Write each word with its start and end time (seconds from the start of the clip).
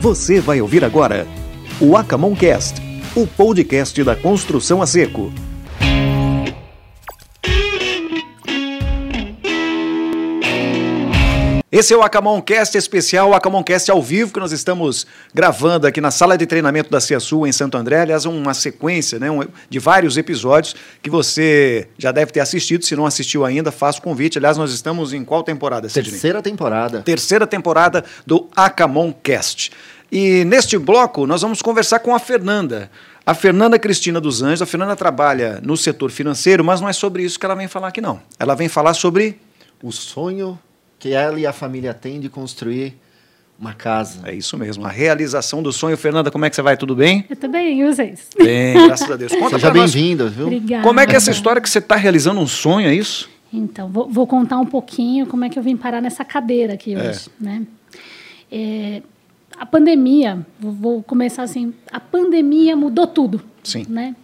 Você 0.00 0.40
vai 0.40 0.60
ouvir 0.60 0.84
agora 0.84 1.26
o 1.80 1.96
Acamoncast, 1.96 2.80
o 3.16 3.26
podcast 3.26 4.04
da 4.04 4.14
construção 4.14 4.80
a 4.80 4.86
seco. 4.86 5.32
Esse 11.78 11.94
é 11.94 11.96
o 11.96 12.02
Acamoncast 12.02 12.76
especial, 12.76 13.30
o 13.30 13.34
Acamoncast 13.34 13.88
ao 13.88 14.02
vivo, 14.02 14.32
que 14.32 14.40
nós 14.40 14.50
estamos 14.50 15.06
gravando 15.32 15.86
aqui 15.86 16.00
na 16.00 16.10
sala 16.10 16.36
de 16.36 16.44
treinamento 16.44 16.90
da 16.90 17.00
CIASU 17.00 17.46
em 17.46 17.52
Santo 17.52 17.76
André. 17.76 18.00
Aliás, 18.00 18.24
uma 18.24 18.52
sequência 18.52 19.20
né, 19.20 19.30
um, 19.30 19.46
de 19.70 19.78
vários 19.78 20.16
episódios 20.16 20.74
que 21.00 21.08
você 21.08 21.86
já 21.96 22.10
deve 22.10 22.32
ter 22.32 22.40
assistido. 22.40 22.84
Se 22.84 22.96
não 22.96 23.06
assistiu 23.06 23.44
ainda, 23.44 23.70
faça 23.70 24.00
o 24.00 24.02
convite. 24.02 24.38
Aliás, 24.38 24.56
nós 24.56 24.72
estamos 24.72 25.12
em 25.12 25.24
qual 25.24 25.44
temporada, 25.44 25.88
Sidney? 25.88 26.10
Terceira 26.10 26.42
temporada. 26.42 27.02
Terceira 27.02 27.46
temporada 27.46 28.04
do 28.26 28.48
Acamoncast. 28.56 29.70
E 30.10 30.44
neste 30.46 30.76
bloco, 30.76 31.28
nós 31.28 31.42
vamos 31.42 31.62
conversar 31.62 32.00
com 32.00 32.12
a 32.12 32.18
Fernanda. 32.18 32.90
A 33.24 33.34
Fernanda 33.34 33.78
Cristina 33.78 34.20
dos 34.20 34.42
Anjos. 34.42 34.62
A 34.62 34.66
Fernanda 34.66 34.96
trabalha 34.96 35.60
no 35.62 35.76
setor 35.76 36.10
financeiro, 36.10 36.64
mas 36.64 36.80
não 36.80 36.88
é 36.88 36.92
sobre 36.92 37.22
isso 37.22 37.38
que 37.38 37.46
ela 37.46 37.54
vem 37.54 37.68
falar 37.68 37.86
aqui, 37.86 38.00
não. 38.00 38.20
Ela 38.36 38.56
vem 38.56 38.68
falar 38.68 38.94
sobre... 38.94 39.40
O 39.80 39.92
sonho 39.92 40.58
que 40.98 41.12
ela 41.12 41.38
e 41.38 41.46
a 41.46 41.52
família 41.52 41.94
têm 41.94 42.20
de 42.20 42.28
construir 42.28 42.98
uma 43.58 43.74
casa. 43.74 44.20
É 44.24 44.34
isso 44.34 44.56
mesmo, 44.56 44.86
a 44.86 44.88
realização 44.88 45.62
do 45.62 45.72
sonho. 45.72 45.96
Fernanda, 45.96 46.30
como 46.30 46.44
é 46.44 46.50
que 46.50 46.56
você 46.56 46.62
vai? 46.62 46.76
Tudo 46.76 46.94
bem? 46.94 47.24
Eu 47.28 47.36
tô 47.36 47.48
bem, 47.48 47.80
e 47.80 47.86
vocês? 47.86 48.28
Bem, 48.36 48.74
graças 48.86 49.10
a 49.10 49.16
Deus. 49.16 49.32
Conta 49.34 49.58
Seja 49.58 49.70
bem-vinda, 49.70 50.28
viu? 50.28 50.46
Obrigada. 50.46 50.82
Como 50.82 51.00
é 51.00 51.06
que 51.06 51.14
é 51.14 51.16
essa 51.16 51.30
história 51.30 51.60
que 51.60 51.68
você 51.68 51.78
está 51.78 51.96
realizando 51.96 52.40
um 52.40 52.46
sonho, 52.46 52.88
é 52.88 52.94
isso? 52.94 53.28
Então, 53.52 53.88
vou, 53.88 54.08
vou, 54.08 54.26
contar 54.26 54.58
um 54.58 54.66
pouquinho 54.66 55.26
como 55.26 55.44
é 55.44 55.48
que 55.48 55.58
eu 55.58 55.62
vim 55.62 55.76
parar 55.76 56.00
nessa 56.00 56.24
cadeira 56.24 56.74
aqui 56.74 56.94
é. 56.94 57.08
hoje, 57.10 57.28
né? 57.40 57.66
É, 58.50 59.02
a 59.58 59.66
pandemia, 59.66 60.46
vou, 60.60 60.72
vou 60.72 61.02
começar 61.02 61.42
assim, 61.42 61.74
a 61.90 61.98
pandemia 61.98 62.76
mudou 62.76 63.06
tudo, 63.06 63.42
Sim. 63.64 63.86
né? 63.88 64.14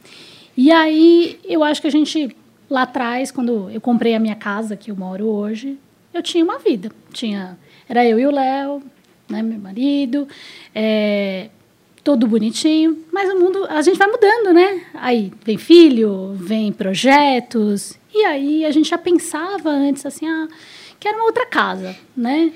E 0.57 0.71
aí, 0.71 1.41
eu 1.45 1.65
acho 1.65 1.81
que 1.81 1.89
a 1.89 1.91
gente, 1.91 2.37
lá 2.71 2.83
atrás, 2.83 3.33
quando 3.33 3.69
eu 3.71 3.81
comprei 3.81 4.15
a 4.15 4.21
minha 4.21 4.37
casa, 4.37 4.77
que 4.77 4.91
eu 4.91 4.97
moro 4.97 5.27
hoje, 5.27 5.79
eu 6.15 6.23
tinha 6.23 6.45
uma 6.45 6.59
vida. 6.59 6.91
Tinha, 7.13 7.59
era 7.89 8.05
eu 8.07 8.19
e 8.19 8.27
o 8.27 8.31
Léo, 8.31 8.83
né, 9.29 9.43
meu 9.43 9.59
marido, 9.59 10.29
é, 10.75 11.51
todo 12.03 12.27
bonitinho, 12.27 13.05
mas 13.13 13.31
o 13.31 13.39
mundo, 13.39 13.67
a 13.69 13.83
gente 13.83 13.99
vai 13.99 14.09
mudando, 14.09 14.53
né? 14.53 14.83
Aí 14.95 15.33
vem 15.45 15.59
filho, 15.59 16.35
vem 16.35 16.73
projetos, 16.73 17.99
e 18.15 18.25
aí 18.25 18.65
a 18.65 18.71
gente 18.71 18.89
já 18.91 18.99
pensava 18.99 19.71
antes 19.71 20.07
assim, 20.07 20.29
ah, 20.29 20.49
que 21.01 21.09
era 21.09 21.17
uma 21.17 21.27
outra 21.27 21.47
casa, 21.47 21.97
né? 22.17 22.53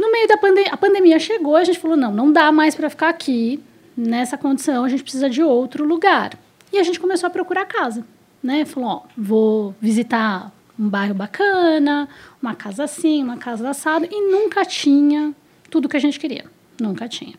No 0.00 0.10
meio 0.10 0.28
da 0.28 0.36
pandemia, 0.36 0.72
a 0.72 0.76
pandemia 0.76 1.18
chegou, 1.18 1.56
a 1.56 1.64
gente 1.64 1.78
falou, 1.78 1.96
não, 1.96 2.12
não 2.12 2.32
dá 2.32 2.50
mais 2.50 2.74
para 2.74 2.88
ficar 2.88 3.08
aqui 3.08 3.60
nessa 3.96 4.38
condição, 4.38 4.84
a 4.84 4.88
gente 4.88 5.02
precisa 5.02 5.28
de 5.28 5.42
outro 5.42 5.84
lugar. 5.84 6.38
E 6.72 6.78
a 6.78 6.82
gente 6.82 7.00
começou 7.00 7.26
a 7.26 7.30
procurar 7.30 7.64
casa, 7.66 8.06
né? 8.42 8.64
Falou, 8.64 8.88
ó, 8.90 9.02
vou 9.16 9.74
visitar 9.80 10.52
um 10.78 10.88
bairro 10.88 11.14
bacana, 11.14 12.08
uma 12.40 12.54
casa 12.54 12.84
assim, 12.84 13.22
uma 13.22 13.36
casa 13.36 13.68
assada, 13.68 14.06
e 14.10 14.30
nunca 14.30 14.64
tinha 14.64 15.34
tudo 15.70 15.88
que 15.88 15.96
a 15.96 16.00
gente 16.00 16.18
queria. 16.18 16.44
Nunca 16.80 17.08
tinha. 17.08 17.34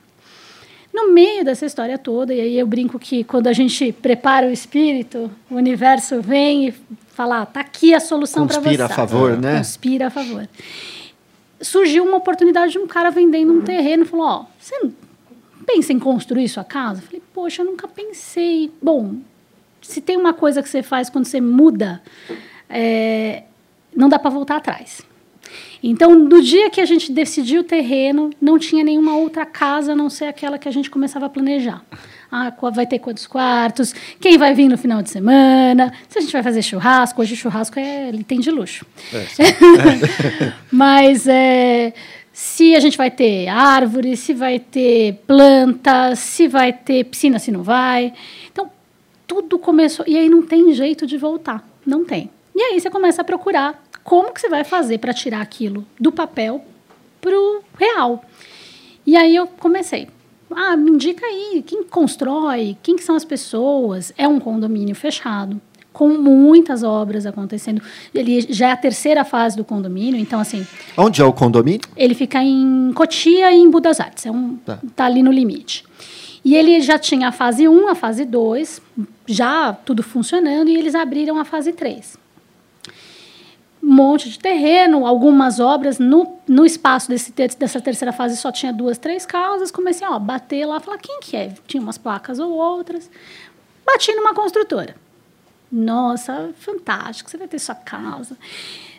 No 0.94 1.14
meio 1.14 1.46
dessa 1.46 1.66
história 1.66 1.98
toda, 1.98 2.34
e 2.34 2.42
aí 2.42 2.60
eu 2.60 2.68
brinco 2.68 3.00
que 3.00 3.24
quando 3.24 3.48
a 3.48 3.54
gente 3.54 3.92
prepara 3.92 4.48
o 4.48 4.52
espírito, 4.52 5.32
o 5.50 5.56
universo 5.56 6.22
vem 6.22 6.68
e 6.68 6.74
fala: 7.10 7.42
ah, 7.42 7.46
tá 7.46 7.62
aqui 7.62 7.94
a 7.94 8.00
solução 8.00 8.48
para 8.48 8.56
você. 8.56 8.70
Conspira 8.70 8.86
a 8.86 8.90
favor, 8.90 9.38
né? 9.38 9.58
Conspira 9.58 10.08
a 10.08 10.10
favor. 10.10 10.50
Surgiu 11.62 12.04
uma 12.04 12.18
oportunidade 12.18 12.74
de 12.74 12.80
um 12.80 12.88
cara 12.88 13.12
vendendo 13.12 13.54
um 13.54 13.62
terreno, 13.62 14.06
falou: 14.06 14.26
ó, 14.26 14.42
oh, 14.42 14.46
você 14.60 14.76
pensa 15.66 15.94
em 15.94 16.00
construir 16.00 16.50
sua 16.50 16.64
casa? 16.64 17.02
Eu 17.02 17.06
falei: 17.06 17.24
poxa, 17.34 17.62
eu 17.62 17.68
nunca 17.68 17.88
pensei. 17.88 18.72
Bom, 18.82 19.18
se 19.82 20.02
tem 20.02 20.18
uma 20.18 20.34
coisa 20.34 20.64
que 20.64 20.70
você 20.70 20.82
faz 20.82 21.10
quando 21.10 21.26
você 21.26 21.40
muda 21.40 22.02
é, 22.70 23.44
não 23.96 24.08
dá 24.08 24.20
para 24.20 24.30
voltar 24.30 24.58
atrás. 24.58 25.02
Então, 25.82 26.28
do 26.28 26.42
dia 26.42 26.70
que 26.70 26.82
a 26.82 26.86
gente 26.86 27.12
decidiu 27.12 27.62
o 27.62 27.64
terreno, 27.64 28.30
não 28.40 28.60
tinha 28.60 28.84
nenhuma 28.84 29.16
outra 29.16 29.46
casa 29.46 29.94
a 29.94 29.96
não 29.96 30.10
ser 30.10 30.26
aquela 30.26 30.58
que 30.58 30.68
a 30.68 30.72
gente 30.72 30.90
começava 30.90 31.26
a 31.26 31.30
planejar. 31.30 31.82
Ah, 32.32 32.54
vai 32.72 32.86
ter 32.86 33.00
quantos 33.00 33.26
quartos? 33.26 33.94
Quem 34.20 34.38
vai 34.38 34.54
vir 34.54 34.68
no 34.68 34.78
final 34.78 35.02
de 35.02 35.10
semana? 35.10 35.92
Se 36.08 36.20
a 36.20 36.22
gente 36.22 36.32
vai 36.32 36.44
fazer 36.44 36.62
churrasco, 36.62 37.22
hoje 37.22 37.36
churrasco 37.36 37.80
é, 37.80 38.10
ele 38.10 38.24
tem 38.24 38.40
de 38.40 38.52
luxo. 38.52 38.86
É, 39.14 40.54
Mas 40.70 41.26
é, 41.28 41.94
se 42.32 42.76
a 42.76 42.80
gente 42.80 42.98
vai 42.98 43.10
ter 43.10 43.48
árvores, 43.48 44.20
se 44.20 44.34
vai 44.34 44.60
ter 44.60 45.16
plantas, 45.26 46.20
se 46.20 46.48
vai 46.48 46.72
ter 46.72 47.06
piscina, 47.06 47.40
se 47.40 47.52
não 47.52 47.64
vai. 47.64 48.14
Então, 48.52 48.70
tudo 49.26 49.58
começou. 49.58 50.06
E 50.08 50.18
aí 50.18 50.30
não 50.30 50.44
tem 50.44 50.72
jeito 50.74 51.08
de 51.08 51.18
voltar. 51.18 51.68
Não 51.86 52.06
tem. 52.06 52.30
E 52.60 52.62
aí 52.62 52.80
você 52.82 52.90
começa 52.90 53.22
a 53.22 53.24
procurar 53.24 53.82
como 54.04 54.34
que 54.34 54.42
você 54.42 54.50
vai 54.50 54.66
fazer 54.66 54.98
para 54.98 55.14
tirar 55.14 55.40
aquilo 55.40 55.86
do 55.98 56.12
papel 56.12 56.62
para 57.22 57.32
o 57.32 57.62
real. 57.78 58.22
E 59.08 59.16
aí 59.16 59.34
eu 59.34 59.48
comecei. 59.48 60.10
Ah, 60.54 60.76
me 60.76 60.92
indica 60.92 61.26
aí, 61.26 61.64
quem 61.66 61.86
constrói, 61.86 62.76
quem 62.84 62.98
que 62.98 63.04
são 63.06 63.16
as 63.16 63.24
pessoas? 63.24 64.12
É 64.18 64.28
um 64.28 64.42
condomínio 64.42 64.94
fechado, 64.94 65.62
com 65.94 66.10
muitas 66.10 66.84
obras 66.84 67.26
acontecendo. 67.26 67.82
Ele 68.14 68.42
já 68.50 68.68
é 68.68 68.72
a 68.74 68.78
terceira 68.78 69.24
fase 69.24 69.56
do 69.56 69.64
condomínio, 69.64 70.20
então 70.20 70.38
assim... 70.38 70.68
Onde 70.98 71.22
é 71.22 71.24
o 71.24 71.32
condomínio? 71.32 71.88
Ele 71.96 72.14
fica 72.14 72.44
em 72.44 72.92
Cotia 72.94 73.54
e 73.54 73.56
em 73.56 73.70
Budas 73.70 74.02
Artes, 74.02 74.26
é 74.26 74.32
um, 74.32 74.58
tá. 74.58 74.80
tá 74.98 75.06
ali 75.06 75.24
no 75.24 75.32
limite. 75.32 75.86
E 76.44 76.58
ele 76.58 76.82
já 76.82 77.00
tinha 77.00 77.30
a 77.30 77.32
fase 77.32 77.70
1, 77.70 77.88
a 77.88 77.96
fase 77.96 78.26
2, 78.26 78.82
já 79.28 79.72
tudo 79.72 80.04
funcionando, 80.04 80.68
e 80.68 80.76
eles 80.76 80.94
abriram 80.94 81.40
a 81.40 81.46
fase 81.46 81.72
3 81.72 82.20
um 82.29 82.29
monte 83.90 84.30
de 84.30 84.38
terreno, 84.38 85.06
algumas 85.08 85.60
obras. 85.60 85.98
No, 85.98 86.38
no 86.48 86.66
espaço 86.66 87.10
desse, 87.10 87.32
dessa 87.32 87.82
terceira 87.82 88.14
fase 88.14 88.38
só 88.38 88.52
tinha 88.52 88.72
duas, 88.72 89.00
três 89.00 89.26
casas. 89.26 89.72
Comecei 89.72 90.06
a 90.06 90.20
bater 90.20 90.66
lá, 90.66 90.80
falar 90.80 91.00
quem 91.00 91.20
que 91.20 91.36
é? 91.36 91.54
Tinha 91.68 91.82
umas 91.82 91.98
placas 91.98 92.38
ou 92.38 92.52
outras. 92.52 93.10
Bati 93.84 94.14
numa 94.14 94.34
construtora. 94.36 94.96
Nossa, 95.72 96.52
fantástico, 96.60 97.30
você 97.30 97.38
vai 97.38 97.48
ter 97.48 97.58
sua 97.58 97.76
casa. 97.76 98.38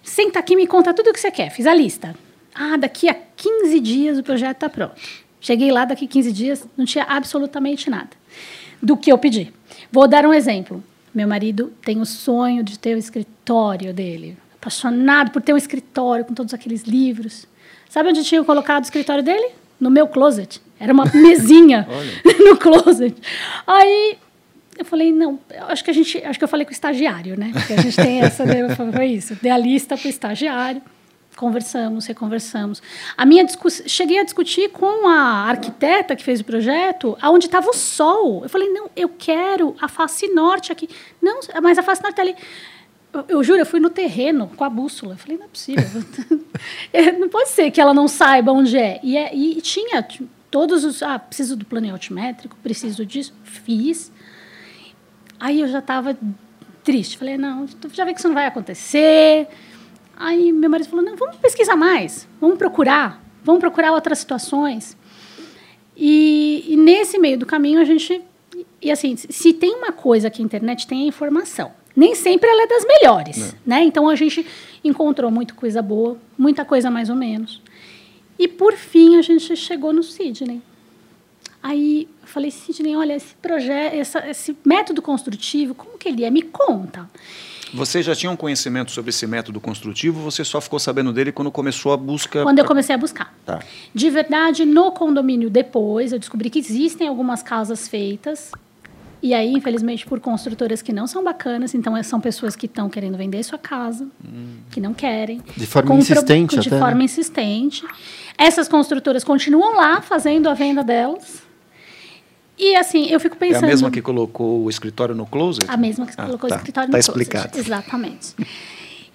Senta 0.02 0.40
aqui 0.40 0.56
me 0.56 0.66
conta 0.66 0.92
tudo 0.92 1.10
o 1.10 1.12
que 1.12 1.20
você 1.20 1.30
quer. 1.30 1.50
Fiz 1.50 1.66
a 1.66 1.74
lista. 1.74 2.14
Ah, 2.52 2.76
daqui 2.76 3.08
a 3.08 3.14
15 3.14 3.78
dias 3.80 4.18
o 4.18 4.24
projeto 4.24 4.56
está 4.56 4.68
pronto. 4.68 4.94
Cheguei 5.40 5.70
lá, 5.70 5.84
daqui 5.84 6.04
a 6.04 6.08
15 6.08 6.32
dias, 6.32 6.66
não 6.76 6.84
tinha 6.84 7.04
absolutamente 7.04 7.88
nada 7.88 8.10
do 8.82 8.96
que 8.96 9.10
eu 9.10 9.16
pedi. 9.16 9.52
Vou 9.90 10.08
dar 10.08 10.26
um 10.26 10.34
exemplo. 10.34 10.82
Meu 11.14 11.28
marido 11.28 11.72
tem 11.82 12.00
o 12.00 12.06
sonho 12.06 12.62
de 12.62 12.78
ter 12.78 12.94
o 12.94 12.98
escritório 12.98 13.94
dele 13.94 14.36
apaixonado 14.60 15.30
por 15.30 15.40
ter 15.40 15.54
um 15.54 15.56
escritório 15.56 16.24
com 16.24 16.34
todos 16.34 16.52
aqueles 16.52 16.82
livros. 16.82 17.46
Sabe 17.88 18.10
onde 18.10 18.22
tinha 18.22 18.44
colocado 18.44 18.82
o 18.82 18.84
escritório 18.84 19.24
dele? 19.24 19.52
No 19.80 19.90
meu 19.90 20.06
closet. 20.06 20.60
Era 20.78 20.92
uma 20.92 21.06
mesinha 21.14 21.88
no 22.44 22.56
closet. 22.58 23.16
Aí 23.66 24.18
eu 24.78 24.84
falei, 24.84 25.12
não, 25.12 25.38
acho 25.68 25.82
que 25.82 25.90
a 25.90 25.94
gente, 25.94 26.18
acho 26.24 26.38
que 26.38 26.44
eu 26.44 26.48
falei 26.48 26.64
com 26.64 26.70
o 26.70 26.72
estagiário, 26.72 27.38
né? 27.38 27.50
Porque 27.52 27.72
a 27.72 27.80
gente 27.80 27.96
tem 27.96 28.20
essa, 28.20 28.44
foi 28.92 29.06
isso, 29.06 29.36
dei 29.42 29.50
a 29.50 29.58
lista 29.58 29.96
para 29.96 30.06
o 30.06 30.10
estagiário, 30.10 30.80
conversamos, 31.36 32.06
reconversamos. 32.06 32.82
A 33.16 33.26
minha 33.26 33.44
discuss... 33.44 33.82
cheguei 33.86 34.18
a 34.18 34.24
discutir 34.24 34.70
com 34.70 35.08
a 35.08 35.48
arquiteta 35.48 36.16
que 36.16 36.24
fez 36.24 36.40
o 36.40 36.44
projeto, 36.44 37.16
aonde 37.20 37.46
estava 37.46 37.68
o 37.68 37.74
sol. 37.74 38.42
Eu 38.42 38.48
falei, 38.48 38.68
não, 38.70 38.90
eu 38.96 39.08
quero 39.08 39.74
a 39.80 39.88
face 39.88 40.28
norte 40.28 40.72
aqui. 40.72 40.88
Não, 41.20 41.40
mas 41.62 41.78
a 41.78 41.82
face 41.82 42.02
norte 42.02 42.12
está 42.12 42.22
ali. 42.22 42.34
Eu, 43.28 43.42
juro, 43.42 43.58
eu 43.58 43.66
fui 43.66 43.80
no 43.80 43.90
terreno 43.90 44.50
com 44.56 44.62
a 44.62 44.70
bússola. 44.70 45.14
Eu 45.14 45.18
falei, 45.18 45.36
não 45.36 45.46
é 45.46 45.48
possível. 45.48 45.84
É, 46.92 47.10
não 47.12 47.28
pode 47.28 47.48
ser 47.48 47.70
que 47.70 47.80
ela 47.80 47.94
não 47.94 48.06
saiba 48.06 48.52
onde 48.52 48.76
é. 48.76 49.00
E, 49.02 49.16
é, 49.16 49.34
e 49.34 49.60
tinha 49.62 50.06
todos 50.50 50.84
os. 50.84 51.02
Ah, 51.02 51.18
preciso 51.18 51.56
do 51.56 51.64
plano 51.64 51.90
altimétrico, 51.90 52.54
preciso 52.62 53.06
disso. 53.06 53.32
Fiz. 53.42 54.12
Aí 55.38 55.62
eu 55.62 55.68
já 55.68 55.78
estava 55.78 56.14
triste. 56.84 57.16
Falei, 57.16 57.38
não, 57.38 57.66
já 57.92 58.04
vi 58.04 58.12
que 58.12 58.18
isso 58.18 58.28
não 58.28 58.34
vai 58.34 58.46
acontecer. 58.46 59.48
Aí 60.16 60.52
meu 60.52 60.68
marido 60.68 60.90
falou, 60.90 61.02
não, 61.04 61.16
vamos 61.16 61.36
pesquisar 61.36 61.76
mais. 61.76 62.28
Vamos 62.38 62.58
procurar. 62.58 63.24
Vamos 63.42 63.60
procurar 63.60 63.92
outras 63.92 64.18
situações. 64.18 64.96
E, 65.96 66.66
e 66.68 66.76
nesse 66.76 67.18
meio 67.18 67.38
do 67.38 67.46
caminho 67.46 67.80
a 67.80 67.84
gente. 67.84 68.22
E 68.82 68.90
assim, 68.90 69.16
se 69.16 69.54
tem 69.54 69.74
uma 69.76 69.92
coisa 69.92 70.28
que 70.28 70.42
a 70.42 70.44
internet 70.44 70.86
tem 70.86 71.04
é 71.04 71.06
informação 71.06 71.79
nem 71.96 72.14
sempre 72.14 72.48
ela 72.48 72.62
é 72.62 72.66
das 72.66 72.84
melhores, 72.84 73.54
né? 73.66 73.82
Então 73.82 74.08
a 74.08 74.14
gente 74.14 74.46
encontrou 74.82 75.30
muita 75.30 75.54
coisa 75.54 75.82
boa, 75.82 76.16
muita 76.38 76.64
coisa 76.64 76.90
mais 76.90 77.10
ou 77.10 77.16
menos. 77.16 77.60
E 78.38 78.48
por 78.48 78.74
fim 78.74 79.16
a 79.16 79.22
gente 79.22 79.54
chegou 79.56 79.92
no 79.92 80.02
Sidney. 80.02 80.62
Aí 81.62 82.08
eu 82.22 82.26
falei, 82.26 82.50
Sidney, 82.50 82.96
olha, 82.96 83.14
esse 83.14 83.34
projeto, 83.34 83.94
esse 84.26 84.56
método 84.64 85.02
construtivo, 85.02 85.74
como 85.74 85.98
que 85.98 86.08
ele 86.08 86.24
é? 86.24 86.30
Me 86.30 86.42
conta. 86.42 87.08
Você 87.72 88.02
já 88.02 88.16
tinha 88.16 88.30
um 88.32 88.36
conhecimento 88.36 88.90
sobre 88.90 89.10
esse 89.10 89.26
método 89.26 89.60
construtivo? 89.60 90.20
Você 90.22 90.44
só 90.44 90.60
ficou 90.60 90.78
sabendo 90.78 91.12
dele 91.12 91.30
quando 91.30 91.50
começou 91.52 91.92
a 91.92 91.96
busca? 91.96 92.42
Quando 92.42 92.58
eu 92.58 92.64
comecei 92.64 92.94
a 92.94 92.98
buscar. 92.98 93.32
Tá. 93.46 93.60
De 93.94 94.10
verdade, 94.10 94.64
no 94.64 94.90
condomínio 94.90 95.48
depois, 95.48 96.12
eu 96.12 96.18
descobri 96.18 96.50
que 96.50 96.58
existem 96.58 97.06
algumas 97.06 97.42
casas 97.42 97.86
feitas. 97.86 98.50
E 99.22 99.34
aí, 99.34 99.52
infelizmente, 99.52 100.06
por 100.06 100.18
construtoras 100.18 100.80
que 100.80 100.92
não 100.92 101.06
são 101.06 101.22
bacanas, 101.22 101.74
então 101.74 101.94
é, 101.96 102.02
são 102.02 102.20
pessoas 102.20 102.56
que 102.56 102.66
estão 102.66 102.88
querendo 102.88 103.18
vender 103.18 103.42
sua 103.42 103.58
casa, 103.58 104.06
hum. 104.24 104.56
que 104.70 104.80
não 104.80 104.94
querem. 104.94 105.42
De 105.56 105.66
forma 105.66 105.94
insistente, 105.94 106.58
De 106.58 106.68
até, 106.68 106.78
forma 106.78 106.98
né? 106.98 107.04
insistente. 107.04 107.84
Essas 108.38 108.66
construtoras 108.66 109.22
continuam 109.22 109.76
lá 109.76 110.00
fazendo 110.00 110.48
a 110.48 110.54
venda 110.54 110.82
delas. 110.82 111.42
E 112.58 112.74
assim, 112.76 113.06
eu 113.06 113.20
fico 113.20 113.36
pensando. 113.36 113.64
É 113.64 113.66
a 113.66 113.70
mesma 113.70 113.90
que 113.90 114.00
colocou 114.00 114.64
o 114.64 114.70
escritório 114.70 115.14
no 115.14 115.26
closet? 115.26 115.64
A 115.68 115.76
mesma 115.76 116.06
que 116.06 116.12
ah, 116.16 116.24
colocou 116.24 116.48
tá, 116.48 116.56
o 116.56 116.58
escritório 116.58 116.90
tá 116.90 116.96
no 116.96 117.00
explicado. 117.00 117.48
closet. 117.50 117.66
Exatamente. 117.66 118.34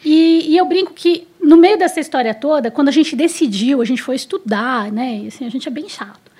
E, 0.04 0.52
e, 0.52 0.58
eu 0.58 0.66
brinco 0.66 0.94
que, 0.94 1.28
no 1.42 1.58
meio 1.58 1.80
dessa 1.80 2.00
história 2.00 2.34
toda, 2.34 2.70
quando 2.70 2.90
a 2.90 2.92
gente 2.92 3.16
decidiu, 3.16 3.82
a 3.82 3.86
gente 3.86 4.04
foi 4.04 4.16
estudar, 4.16 4.92
né? 4.92 5.22
E, 5.24 5.28
assim, 5.28 5.46
a 5.46 5.50
gente 5.50 5.68
é 5.68 5.72
bem 5.72 5.90
chato. 5.90 6.32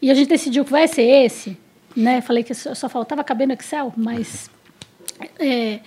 E 0.00 0.10
a 0.10 0.14
gente 0.14 0.28
decidiu 0.28 0.64
que 0.64 0.70
vai 0.70 0.86
ser 0.86 1.02
esse, 1.02 1.56
né? 1.96 2.20
Falei 2.20 2.42
que 2.42 2.54
só, 2.54 2.74
só 2.74 2.88
faltava 2.88 3.24
caber 3.24 3.46
no 3.46 3.54
Excel, 3.54 3.92
mas. 3.96 4.50
É, 5.38 5.80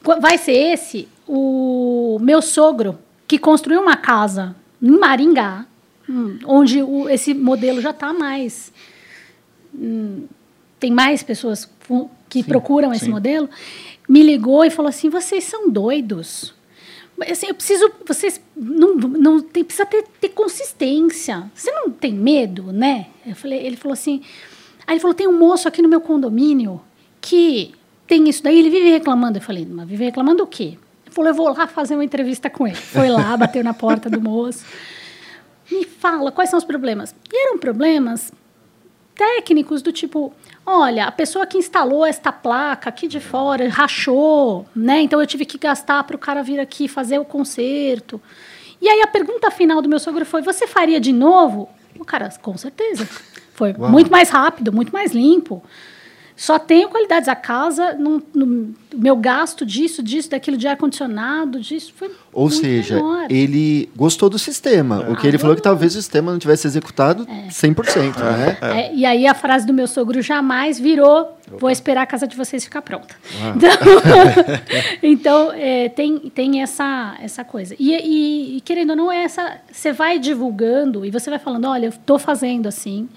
vai 0.00 0.38
ser 0.38 0.52
esse. 0.52 1.08
O 1.26 2.18
meu 2.20 2.42
sogro, 2.42 2.98
que 3.26 3.38
construiu 3.38 3.80
uma 3.80 3.96
casa 3.96 4.54
em 4.82 4.90
Maringá, 4.90 5.66
hum, 6.08 6.38
onde 6.44 6.82
o, 6.82 7.08
esse 7.08 7.32
modelo 7.32 7.80
já 7.80 7.90
está 7.90 8.12
mais 8.12 8.72
Hum, 9.74 10.26
tem 10.78 10.90
mais 10.90 11.22
pessoas 11.22 11.68
que 12.28 12.42
sim, 12.42 12.48
procuram 12.48 12.92
esse 12.92 13.06
sim. 13.06 13.10
modelo, 13.10 13.48
me 14.08 14.22
ligou 14.22 14.64
e 14.64 14.70
falou 14.70 14.88
assim: 14.88 15.08
vocês 15.08 15.44
são 15.44 15.70
doidos. 15.70 16.54
Assim, 17.30 17.46
eu 17.46 17.54
preciso. 17.54 17.90
Vocês 18.06 18.40
não, 18.56 18.94
não 18.94 19.40
tem, 19.40 19.64
precisa 19.64 19.86
ter, 19.86 20.04
ter 20.20 20.30
consistência. 20.30 21.50
Você 21.54 21.70
não 21.70 21.90
tem 21.90 22.12
medo, 22.12 22.72
né? 22.72 23.06
Eu 23.24 23.36
falei, 23.36 23.64
ele 23.64 23.76
falou 23.76 23.92
assim. 23.92 24.22
Aí 24.86 24.94
ele 24.94 25.00
falou: 25.00 25.14
tem 25.14 25.26
um 25.26 25.38
moço 25.38 25.68
aqui 25.68 25.82
no 25.82 25.88
meu 25.88 26.00
condomínio 26.00 26.80
que 27.20 27.74
tem 28.06 28.28
isso 28.28 28.42
daí, 28.42 28.58
ele 28.58 28.68
vive 28.68 28.90
reclamando. 28.90 29.38
Eu 29.38 29.42
falei, 29.42 29.66
mas 29.66 29.88
vive 29.88 30.04
reclamando 30.04 30.42
o 30.42 30.46
quê? 30.46 30.76
Ele 31.06 31.14
falou, 31.14 31.30
eu 31.30 31.34
vou 31.34 31.48
lá 31.48 31.66
fazer 31.66 31.94
uma 31.94 32.04
entrevista 32.04 32.50
com 32.50 32.66
ele. 32.66 32.76
Foi 32.76 33.08
lá, 33.08 33.34
bateu 33.38 33.64
na 33.64 33.72
porta 33.72 34.10
do 34.10 34.20
moço. 34.20 34.64
Me 35.70 35.84
fala, 35.84 36.30
quais 36.30 36.50
são 36.50 36.58
os 36.58 36.64
problemas? 36.64 37.14
E 37.32 37.46
eram 37.46 37.58
problemas 37.58 38.32
técnicos 39.14 39.82
do 39.82 39.92
tipo, 39.92 40.32
olha, 40.66 41.06
a 41.06 41.12
pessoa 41.12 41.46
que 41.46 41.56
instalou 41.56 42.04
esta 42.04 42.32
placa 42.32 42.88
aqui 42.88 43.06
de 43.06 43.20
fora 43.20 43.68
rachou, 43.68 44.66
né? 44.74 45.00
Então 45.00 45.20
eu 45.20 45.26
tive 45.26 45.44
que 45.46 45.56
gastar 45.56 46.04
para 46.04 46.16
o 46.16 46.18
cara 46.18 46.42
vir 46.42 46.58
aqui 46.60 46.88
fazer 46.88 47.18
o 47.18 47.24
conserto. 47.24 48.20
E 48.80 48.88
aí 48.88 49.00
a 49.00 49.06
pergunta 49.06 49.50
final 49.50 49.80
do 49.80 49.88
meu 49.88 49.98
sogro 49.98 50.26
foi: 50.26 50.42
você 50.42 50.66
faria 50.66 51.00
de 51.00 51.12
novo? 51.12 51.68
O 51.98 52.04
cara, 52.04 52.28
com 52.42 52.56
certeza. 52.56 53.08
Foi 53.54 53.74
Uau. 53.78 53.90
muito 53.90 54.10
mais 54.10 54.30
rápido, 54.30 54.72
muito 54.72 54.92
mais 54.92 55.12
limpo. 55.12 55.62
Só 56.42 56.58
tenho 56.58 56.88
qualidades. 56.88 57.28
A 57.28 57.36
casa, 57.36 57.94
no, 57.94 58.22
no 58.34 58.74
meu 58.94 59.14
gasto 59.16 59.64
disso, 59.64 60.02
disso, 60.02 60.30
daquilo 60.30 60.56
de 60.56 60.66
ar-condicionado, 60.66 61.60
disso 61.60 61.92
foi. 61.94 62.10
Ou 62.32 62.50
seja, 62.50 62.96
menor. 62.96 63.26
ele 63.30 63.88
gostou 63.94 64.28
do 64.28 64.38
sistema. 64.38 65.04
É. 65.06 65.12
O 65.12 65.16
que 65.16 65.26
ele 65.26 65.38
falou 65.38 65.52
é 65.52 65.56
que 65.56 65.62
talvez 65.62 65.92
o 65.94 65.98
sistema 65.98 66.32
não 66.32 66.38
tivesse 66.38 66.66
executado 66.66 67.26
é. 67.28 67.48
100%. 67.48 68.16
É. 68.16 68.22
Né? 68.22 68.58
É. 68.60 68.94
e 68.94 69.04
aí 69.04 69.26
a 69.26 69.34
frase 69.34 69.66
do 69.66 69.72
meu 69.72 69.86
sogro 69.86 70.20
jamais 70.22 70.80
virou: 70.80 71.20
Opa. 71.20 71.58
vou 71.58 71.70
esperar 71.70 72.02
a 72.02 72.06
casa 72.06 72.26
de 72.26 72.36
vocês 72.36 72.64
ficar 72.64 72.82
pronta. 72.82 73.14
Então, 73.54 73.70
então 75.02 75.52
é, 75.52 75.88
tem, 75.90 76.18
tem 76.18 76.62
essa, 76.62 77.16
essa 77.20 77.44
coisa. 77.44 77.76
E, 77.78 77.92
e, 77.92 78.56
e, 78.56 78.60
querendo 78.62 78.90
ou 78.90 78.96
não, 78.96 79.12
é 79.12 79.22
essa. 79.22 79.58
Você 79.70 79.92
vai 79.92 80.18
divulgando 80.18 81.04
e 81.04 81.10
você 81.10 81.28
vai 81.28 81.38
falando: 81.38 81.66
olha, 81.66 81.86
eu 81.86 81.90
estou 81.90 82.18
fazendo 82.18 82.66
assim. 82.66 83.08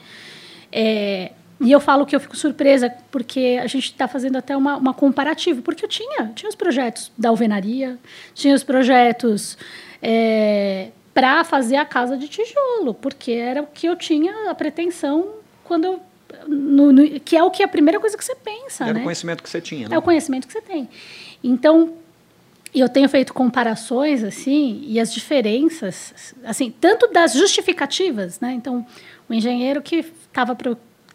É, 0.77 1.31
e 1.61 1.71
eu 1.71 1.79
falo 1.79 2.05
que 2.05 2.13
eu 2.13 2.19
fico 2.19 2.35
surpresa, 2.35 2.93
porque 3.09 3.57
a 3.61 3.67
gente 3.67 3.85
está 3.85 4.09
fazendo 4.09 4.37
até 4.37 4.57
uma, 4.57 4.75
uma 4.75 4.93
comparativa, 4.93 5.61
porque 5.61 5.85
eu 5.85 5.89
tinha, 5.89 6.33
tinha 6.35 6.49
os 6.49 6.55
projetos 6.55 7.13
da 7.17 7.29
alvenaria, 7.29 7.97
tinha 8.33 8.53
os 8.53 8.61
projetos 8.61 9.57
é, 10.01 10.89
para 11.13 11.45
fazer 11.45 11.77
a 11.77 11.85
casa 11.85 12.17
de 12.17 12.27
tijolo, 12.27 12.93
porque 12.93 13.31
era 13.31 13.61
o 13.61 13.67
que 13.67 13.87
eu 13.87 13.95
tinha 13.95 14.51
a 14.51 14.53
pretensão 14.53 15.35
quando 15.63 15.85
eu, 15.85 16.01
no, 16.45 16.91
no, 16.91 17.19
que 17.21 17.37
é 17.37 17.43
o 17.43 17.49
que 17.49 17.63
é 17.63 17.65
a 17.65 17.69
primeira 17.69 18.01
coisa 18.01 18.17
que 18.17 18.25
você 18.25 18.35
pensa, 18.35 18.83
Era 18.83 18.95
né? 18.95 18.99
o 18.99 19.03
conhecimento 19.03 19.41
que 19.41 19.49
você 19.49 19.61
tinha, 19.61 19.87
né? 19.87 19.95
É 19.95 19.97
o 19.97 20.01
conhecimento 20.01 20.45
que 20.45 20.51
você 20.51 20.61
tem. 20.61 20.89
Então, 21.41 21.93
eu 22.81 22.89
tenho 22.89 23.07
feito 23.07 23.33
comparações 23.33 24.23
assim 24.23 24.83
e 24.87 24.99
as 24.99 25.13
diferenças, 25.13 26.35
assim, 26.43 26.73
tanto 26.79 27.07
das 27.07 27.33
justificativas, 27.33 28.39
né? 28.39 28.53
Então, 28.53 28.85
o 29.29 29.33
engenheiro 29.33 29.81
que 29.81 29.97
estava 30.27 30.55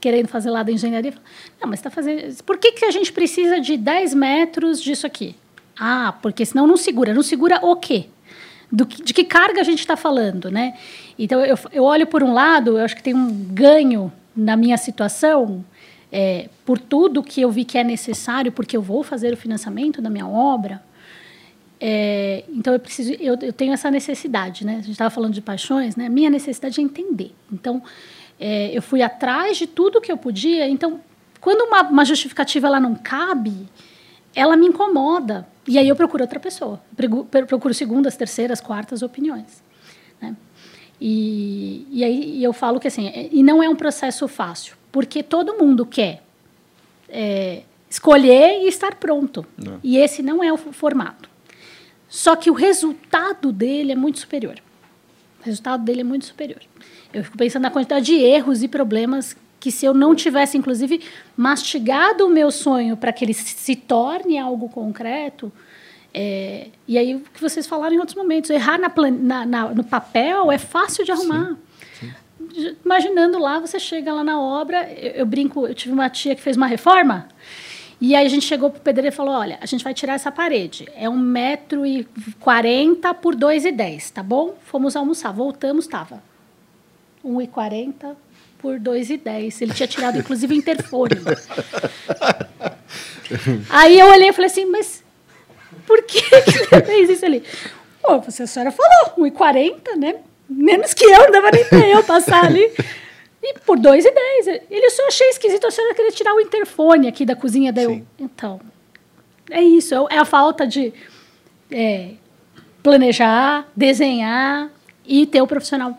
querendo 0.00 0.28
fazer 0.28 0.50
lá 0.50 0.62
da 0.62 0.72
engenharia. 0.72 1.12
Não, 1.60 1.68
mas 1.68 1.78
está 1.78 1.90
fazendo. 1.90 2.42
Por 2.42 2.58
que, 2.58 2.72
que 2.72 2.84
a 2.84 2.90
gente 2.90 3.12
precisa 3.12 3.60
de 3.60 3.76
10 3.76 4.14
metros 4.14 4.82
disso 4.82 5.06
aqui? 5.06 5.36
Ah, 5.78 6.14
porque 6.20 6.44
senão 6.44 6.66
não 6.66 6.76
segura. 6.76 7.12
Não 7.14 7.22
segura 7.22 7.60
o 7.62 7.76
quê? 7.76 8.06
Do 8.72 8.86
que, 8.86 9.02
de 9.02 9.12
que 9.12 9.24
carga 9.24 9.60
a 9.60 9.64
gente 9.64 9.80
está 9.80 9.96
falando, 9.96 10.50
né? 10.50 10.74
Então, 11.18 11.44
eu, 11.44 11.58
eu 11.72 11.84
olho 11.84 12.06
por 12.06 12.22
um 12.22 12.32
lado, 12.32 12.78
eu 12.78 12.84
acho 12.84 12.96
que 12.96 13.02
tem 13.02 13.14
um 13.14 13.30
ganho 13.30 14.12
na 14.34 14.56
minha 14.56 14.76
situação, 14.76 15.64
é, 16.10 16.48
por 16.64 16.78
tudo 16.78 17.22
que 17.22 17.40
eu 17.40 17.50
vi 17.50 17.64
que 17.64 17.76
é 17.76 17.84
necessário, 17.84 18.50
porque 18.50 18.76
eu 18.76 18.82
vou 18.82 19.02
fazer 19.02 19.32
o 19.32 19.36
financiamento 19.36 20.00
da 20.00 20.08
minha 20.08 20.26
obra. 20.26 20.80
É, 21.80 22.44
então, 22.50 22.74
eu, 22.74 22.78
preciso, 22.78 23.12
eu, 23.14 23.38
eu 23.40 23.52
tenho 23.52 23.72
essa 23.72 23.90
necessidade, 23.90 24.66
né? 24.66 24.72
A 24.74 24.80
gente 24.80 24.90
estava 24.90 25.08
falando 25.08 25.32
de 25.32 25.40
paixões, 25.40 25.96
né? 25.96 26.10
Minha 26.10 26.28
necessidade 26.28 26.78
é 26.78 26.84
entender. 26.84 27.32
Então, 27.50 27.82
é, 28.38 28.70
eu 28.76 28.82
fui 28.82 29.00
atrás 29.00 29.56
de 29.56 29.66
tudo 29.66 30.00
que 30.00 30.12
eu 30.12 30.16
podia. 30.18 30.68
Então, 30.68 31.00
quando 31.40 31.62
uma, 31.62 31.82
uma, 31.82 32.04
justificativa 32.04 32.66
ela 32.66 32.78
não 32.78 32.94
cabe, 32.94 33.66
ela 34.34 34.56
me 34.56 34.66
incomoda. 34.66 35.48
E 35.66 35.78
aí 35.78 35.88
eu 35.88 35.96
procuro 35.96 36.22
outra 36.22 36.38
pessoa. 36.38 36.80
Procuro 37.46 37.72
segundas, 37.72 38.14
terceiras, 38.14 38.60
quartas 38.60 39.00
opiniões. 39.02 39.62
Né? 40.20 40.36
E, 41.00 41.86
e 41.90 42.04
aí 42.04 42.44
eu 42.44 42.52
falo 42.52 42.78
que 42.78 42.88
assim, 42.88 43.08
é, 43.08 43.30
e 43.32 43.42
não 43.42 43.62
é 43.62 43.68
um 43.68 43.76
processo 43.76 44.28
fácil, 44.28 44.76
porque 44.92 45.22
todo 45.22 45.56
mundo 45.56 45.86
quer 45.86 46.22
é, 47.08 47.62
escolher 47.88 48.62
e 48.62 48.68
estar 48.68 48.96
pronto. 48.96 49.46
Não. 49.56 49.80
E 49.82 49.96
esse 49.96 50.22
não 50.22 50.44
é 50.44 50.52
o 50.52 50.58
formato. 50.58 51.30
Só 52.10 52.34
que 52.34 52.50
o 52.50 52.54
resultado 52.54 53.52
dele 53.52 53.92
é 53.92 53.96
muito 53.96 54.18
superior. 54.18 54.56
O 55.40 55.44
resultado 55.44 55.84
dele 55.84 56.00
é 56.00 56.04
muito 56.04 56.26
superior. 56.26 56.60
Eu 57.14 57.24
fico 57.24 57.38
pensando 57.38 57.62
na 57.62 57.70
quantidade 57.70 58.04
de 58.04 58.16
erros 58.16 58.62
e 58.62 58.68
problemas 58.68 59.36
que 59.60 59.70
se 59.70 59.86
eu 59.86 59.94
não 59.94 60.14
tivesse, 60.14 60.58
inclusive, 60.58 61.02
mastigado 61.36 62.26
o 62.26 62.30
meu 62.30 62.50
sonho 62.50 62.96
para 62.96 63.12
que 63.12 63.24
ele 63.24 63.34
se 63.34 63.76
torne 63.76 64.38
algo 64.38 64.68
concreto, 64.68 65.52
é, 66.12 66.68
e 66.88 66.98
aí 66.98 67.14
o 67.14 67.20
que 67.20 67.40
vocês 67.40 67.66
falaram 67.66 67.94
em 67.94 67.98
outros 67.98 68.16
momentos, 68.16 68.50
errar 68.50 68.78
na, 68.78 68.92
na, 69.10 69.46
na, 69.46 69.68
no 69.68 69.84
papel 69.84 70.50
é 70.50 70.58
fácil 70.58 71.04
de 71.04 71.12
arrumar. 71.12 71.56
Sim, 71.98 72.12
sim. 72.52 72.76
Imaginando 72.84 73.38
lá, 73.38 73.60
você 73.60 73.78
chega 73.78 74.12
lá 74.12 74.24
na 74.24 74.40
obra, 74.40 74.90
eu, 74.92 75.12
eu, 75.12 75.26
brinco, 75.26 75.66
eu 75.66 75.74
tive 75.74 75.94
uma 75.94 76.10
tia 76.10 76.34
que 76.34 76.42
fez 76.42 76.56
uma 76.56 76.66
reforma, 76.66 77.28
e 78.00 78.14
aí 78.14 78.24
a 78.24 78.28
gente 78.28 78.46
chegou 78.46 78.70
para 78.70 78.78
o 78.78 78.82
pedreiro 78.82 79.12
e 79.12 79.16
falou, 79.16 79.34
olha, 79.34 79.58
a 79.60 79.66
gente 79.66 79.84
vai 79.84 79.92
tirar 79.92 80.14
essa 80.14 80.32
parede, 80.32 80.88
é 80.94 81.08
um 81.08 81.18
metro 81.18 81.84
e 81.84 82.06
quarenta 82.40 83.12
por 83.12 83.34
dois 83.34 83.64
e 83.64 83.72
dez, 83.72 84.10
tá 84.10 84.22
bom? 84.22 84.54
Fomos 84.64 84.96
almoçar, 84.96 85.32
voltamos, 85.32 85.84
estava 85.84 86.22
1,40 87.24 88.16
por 88.60 88.78
2,10. 88.78 89.62
Ele 89.62 89.74
tinha 89.74 89.86
tirado, 89.86 90.18
inclusive, 90.20 90.54
interfone. 90.54 91.16
Aí 93.68 93.98
eu 93.98 94.08
olhei 94.08 94.28
e 94.28 94.32
falei 94.32 94.50
assim, 94.50 94.66
mas 94.66 95.02
por 95.86 96.02
que, 96.02 96.20
você 96.20 96.82
fez 96.84 97.10
isso 97.10 97.24
ali? 97.24 97.42
Pô, 98.02 98.20
você, 98.20 98.44
a 98.44 98.46
senhora 98.46 98.70
falou, 98.70 99.30
1,40, 99.30 99.96
né? 99.96 100.16
Menos 100.48 100.94
que 100.94 101.04
eu, 101.04 101.24
não 101.24 101.30
dava 101.30 101.50
nem 101.52 101.64
para 101.64 101.86
eu 101.86 102.02
passar 102.02 102.44
ali. 102.44 102.72
E 103.42 103.58
por 103.60 103.78
2,10. 103.78 104.62
Ele 104.70 104.90
só 104.90 105.06
achei 105.06 105.28
esquisito, 105.28 105.66
a 105.66 105.70
senhora 105.70 105.94
queria 105.94 106.12
tirar 106.12 106.34
o 106.34 106.40
interfone 106.40 107.08
aqui 107.08 107.24
da 107.24 107.34
cozinha. 107.34 107.72
Daí 107.72 107.84
eu, 107.84 108.06
então, 108.18 108.60
é 109.50 109.62
isso, 109.62 109.94
é 110.10 110.18
a 110.18 110.24
falta 110.24 110.66
de 110.66 110.92
é, 111.70 112.10
planejar, 112.82 113.66
desenhar 113.74 114.70
e 115.06 115.26
ter 115.26 115.40
o 115.40 115.46
profissional 115.46 115.98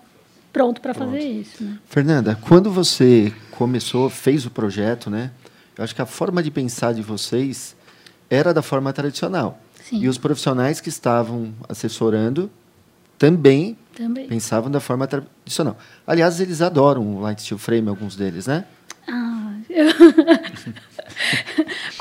pronto 0.53 0.81
para 0.81 0.93
fazer 0.93 1.19
isso. 1.19 1.63
Né? 1.63 1.77
Fernanda, 1.88 2.38
quando 2.41 2.71
você 2.71 3.33
começou, 3.51 4.10
fez 4.10 4.45
o 4.45 4.51
projeto, 4.51 5.10
né? 5.10 5.31
Eu 5.77 5.83
acho 5.83 5.95
que 5.95 6.01
a 6.01 6.05
forma 6.05 6.43
de 6.43 6.51
pensar 6.51 6.93
de 6.93 7.01
vocês 7.01 7.75
era 8.29 8.53
da 8.53 8.62
forma 8.62 8.91
tradicional. 8.93 9.60
Sim. 9.83 10.01
E 10.01 10.07
os 10.07 10.17
profissionais 10.17 10.79
que 10.79 10.89
estavam 10.89 11.53
assessorando 11.67 12.51
também, 13.21 13.77
também. 13.95 14.27
pensavam 14.27 14.71
da 14.71 14.79
forma 14.79 15.05
tradicional. 15.05 15.77
Aliás, 16.07 16.39
eles 16.39 16.59
adoram 16.59 17.17
o 17.17 17.21
light 17.21 17.39
steel 17.39 17.59
frame, 17.59 17.87
alguns 17.87 18.15
deles, 18.15 18.47
né? 18.47 18.65
Ah, 19.07 19.53
eu... 19.69 19.85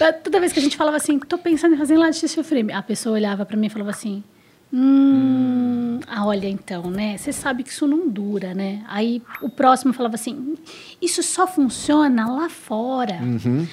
Toda 0.25 0.41
vez 0.41 0.51
que 0.51 0.59
a 0.59 0.63
gente 0.63 0.79
falava 0.79 0.97
assim, 0.97 1.19
estou 1.19 1.39
pensando 1.39 1.75
em 1.75 1.77
fazer 1.77 1.99
lá 1.99 2.09
de 2.09 2.27
frame, 2.43 2.73
a 2.73 2.81
pessoa 2.81 3.17
olhava 3.17 3.45
para 3.45 3.55
mim 3.55 3.67
e 3.67 3.71
falava 3.71 3.91
assim, 3.91 4.25
Hum, 4.73 5.99
ah, 6.07 6.25
olha 6.25 6.49
então, 6.49 6.91
né? 6.91 7.19
Você 7.19 7.33
sabe 7.33 7.65
que 7.65 7.71
isso 7.71 7.89
não 7.89 8.09
dura, 8.09 8.55
né? 8.55 8.85
Aí 8.87 9.21
o 9.43 9.51
próximo 9.51 9.93
falava 9.93 10.15
assim: 10.15 10.57
isso 11.03 11.25
só 11.25 11.45
funciona 11.45 12.31
lá 12.31 12.49
fora. 12.49 13.19
Uhum. 13.21 13.67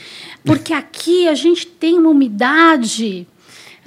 Porque 0.43 0.73
aqui 0.73 1.27
a 1.27 1.35
gente 1.35 1.67
tem 1.67 1.99
uma 1.99 2.09
umidade. 2.09 3.27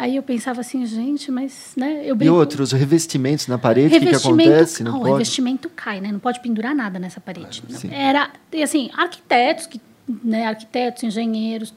Aí 0.00 0.16
eu 0.16 0.22
pensava 0.22 0.62
assim, 0.62 0.84
gente, 0.86 1.30
mas, 1.30 1.72
né? 1.76 2.00
Eu 2.06 2.16
brinco... 2.16 2.34
E 2.34 2.34
outros, 2.34 2.72
revestimentos 2.72 3.46
na 3.46 3.58
parede, 3.58 3.94
o 3.94 4.00
que, 4.00 4.06
que, 4.06 4.16
acontece? 4.16 4.82
Não, 4.82 4.92
pode... 4.92 5.10
O 5.10 5.12
revestimento 5.12 5.68
cai, 5.68 6.00
né? 6.00 6.10
Não 6.10 6.18
pode 6.18 6.40
pendurar 6.40 6.74
nada 6.74 6.98
nessa 6.98 7.20
parede. 7.20 7.62
Ah, 7.70 7.94
Era, 7.94 8.30
assim, 8.62 8.90
arquitetos, 8.96 9.66
que, 9.66 9.78
né, 10.24 10.46
arquitetos, 10.46 11.02
engenheiros, 11.02 11.74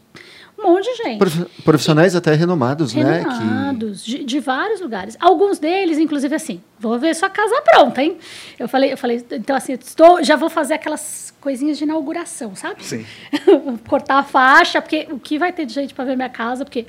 um 0.58 0.64
monte 0.64 0.86
de 0.86 1.04
gente. 1.04 1.20
Profissionais 1.66 2.16
até 2.16 2.34
renomados, 2.34 2.94
renomados 2.94 3.40
né? 3.40 3.46
Renomados, 3.46 4.04
que... 4.04 4.12
de, 4.20 4.24
de, 4.24 4.40
vários 4.40 4.80
lugares. 4.80 5.18
Alguns 5.20 5.60
deles, 5.60 5.98
inclusive, 5.98 6.34
assim, 6.34 6.62
vou 6.80 6.98
ver 6.98 7.14
sua 7.16 7.30
casa 7.30 7.62
pronta, 7.74 8.02
hein? 8.02 8.18
Eu 8.58 8.70
falei, 8.70 8.94
eu 8.94 8.98
falei, 8.98 9.26
então 9.32 9.54
assim, 9.54 9.74
estou, 9.74 10.24
já 10.24 10.38
vou 10.38 10.50
fazer 10.50 10.76
aquelas 10.76 11.34
coisinhas 11.42 11.78
de 11.78 11.84
inauguração, 11.84 12.56
sabe? 12.56 12.86
Sim. 12.86 13.06
Cortar 13.86 14.20
a 14.20 14.24
faixa, 14.24 14.82
porque 14.82 15.08
o 15.12 15.20
que 15.20 15.38
vai 15.38 15.52
ter 15.52 15.66
de 15.66 15.74
gente 15.74 15.94
para 15.94 16.06
ver 16.06 16.16
minha 16.16 16.30
casa, 16.30 16.64
porque 16.64 16.86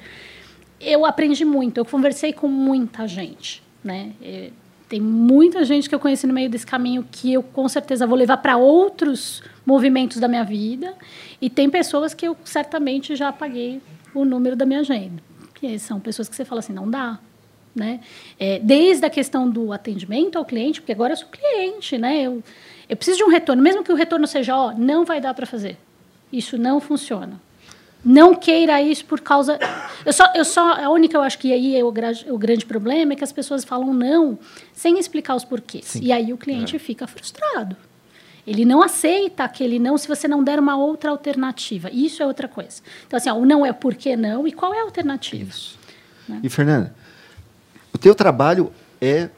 eu 0.84 1.04
aprendi 1.04 1.44
muito, 1.44 1.78
eu 1.78 1.84
conversei 1.84 2.32
com 2.32 2.48
muita 2.48 3.06
gente, 3.06 3.62
né? 3.82 4.12
E 4.20 4.52
tem 4.88 5.00
muita 5.00 5.64
gente 5.64 5.88
que 5.88 5.94
eu 5.94 5.98
conheci 5.98 6.26
no 6.26 6.32
meio 6.32 6.48
desse 6.48 6.66
caminho 6.66 7.06
que 7.10 7.32
eu 7.32 7.42
com 7.42 7.68
certeza 7.68 8.06
vou 8.06 8.16
levar 8.16 8.36
para 8.36 8.56
outros 8.56 9.42
movimentos 9.64 10.18
da 10.18 10.28
minha 10.28 10.44
vida. 10.44 10.94
E 11.40 11.48
tem 11.48 11.70
pessoas 11.70 12.14
que 12.14 12.26
eu 12.26 12.36
certamente 12.44 13.16
já 13.16 13.28
apaguei 13.28 13.80
o 14.14 14.24
número 14.24 14.54
da 14.54 14.66
minha 14.66 14.80
agenda. 14.80 15.22
Que 15.54 15.78
são 15.78 15.98
pessoas 15.98 16.28
que 16.28 16.36
você 16.36 16.44
fala 16.44 16.60
assim, 16.60 16.72
não 16.72 16.88
dá. 16.88 17.18
Né? 17.74 18.00
É, 18.38 18.60
desde 18.60 19.04
a 19.04 19.10
questão 19.10 19.50
do 19.50 19.72
atendimento 19.72 20.38
ao 20.38 20.44
cliente, 20.44 20.80
porque 20.80 20.92
agora 20.92 21.14
eu 21.14 21.16
sou 21.16 21.26
cliente, 21.28 21.98
né? 21.98 22.22
Eu, 22.22 22.40
eu 22.88 22.96
preciso 22.96 23.18
de 23.18 23.24
um 23.24 23.28
retorno, 23.28 23.60
mesmo 23.60 23.82
que 23.82 23.90
o 23.90 23.96
retorno 23.96 24.28
seja, 24.28 24.56
ó, 24.56 24.72
não 24.72 25.04
vai 25.04 25.20
dar 25.20 25.34
para 25.34 25.44
fazer. 25.44 25.76
Isso 26.32 26.56
não 26.56 26.78
funciona. 26.78 27.40
Não 28.04 28.34
queira 28.34 28.82
isso 28.82 29.04
por 29.06 29.20
causa. 29.20 29.58
Eu 30.04 30.12
só, 30.12 30.32
eu 30.34 30.44
só, 30.44 30.72
a 30.72 30.90
única, 30.90 31.16
eu 31.16 31.22
acho 31.22 31.38
que 31.38 31.52
aí 31.52 31.76
é 31.76 31.82
o, 31.82 31.88
o 31.88 32.38
grande 32.38 32.66
problema 32.66 33.14
é 33.14 33.16
que 33.16 33.24
as 33.24 33.32
pessoas 33.32 33.64
falam 33.64 33.94
não 33.94 34.38
sem 34.74 34.98
explicar 34.98 35.34
os 35.34 35.44
porquês. 35.44 35.86
Sim. 35.86 36.00
E 36.02 36.12
aí 36.12 36.32
o 36.32 36.36
cliente 36.36 36.76
é. 36.76 36.78
fica 36.78 37.06
frustrado. 37.06 37.76
Ele 38.46 38.66
não 38.66 38.82
aceita 38.82 39.44
aquele 39.44 39.78
não 39.78 39.96
se 39.96 40.06
você 40.06 40.28
não 40.28 40.44
der 40.44 40.58
uma 40.58 40.76
outra 40.76 41.10
alternativa. 41.10 41.90
Isso 41.90 42.22
é 42.22 42.26
outra 42.26 42.46
coisa. 42.46 42.82
Então, 43.06 43.16
assim, 43.16 43.30
ó, 43.30 43.34
o 43.36 43.46
não 43.46 43.64
é 43.64 43.72
por 43.72 43.94
que 43.94 44.14
não 44.16 44.46
e 44.46 44.52
qual 44.52 44.74
é 44.74 44.80
a 44.80 44.82
alternativa. 44.82 45.48
Isso. 45.48 45.78
Né? 46.28 46.40
E, 46.42 46.50
Fernanda, 46.50 46.94
o 47.92 47.96
teu 47.96 48.14
trabalho 48.14 48.70
é 49.00 49.30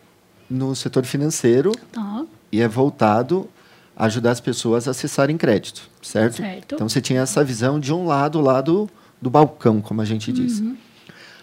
no 0.50 0.74
setor 0.74 1.04
financeiro 1.04 1.72
tá. 1.92 2.24
e 2.50 2.60
é 2.60 2.66
voltado 2.66 3.48
ajudar 3.96 4.32
as 4.32 4.40
pessoas 4.40 4.86
a 4.86 4.90
acessarem 4.90 5.36
crédito, 5.38 5.88
certo? 6.02 6.36
certo? 6.36 6.74
Então, 6.74 6.88
você 6.88 7.00
tinha 7.00 7.22
essa 7.22 7.42
visão 7.42 7.80
de 7.80 7.92
um 7.92 8.06
lado, 8.06 8.38
o 8.38 8.42
lado 8.42 8.90
do 9.20 9.30
balcão, 9.30 9.80
como 9.80 10.02
a 10.02 10.04
gente 10.04 10.30
diz. 10.30 10.60
Uhum. 10.60 10.76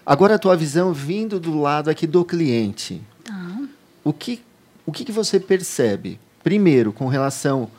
Agora, 0.06 0.36
a 0.36 0.40
tua 0.40 0.56
visão 0.56 0.94
vindo 0.94 1.40
do 1.40 1.60
lado 1.60 1.90
aqui 1.90 2.06
do 2.06 2.24
cliente. 2.24 3.02
Tá. 3.24 3.62
O 4.04 4.14
que, 4.14 4.42
o 4.86 4.92
que, 4.92 5.04
que 5.04 5.12
você 5.12 5.40
percebe? 5.40 6.20
Primeiro, 6.44 6.94
com 6.94 7.08
relação 7.08 7.70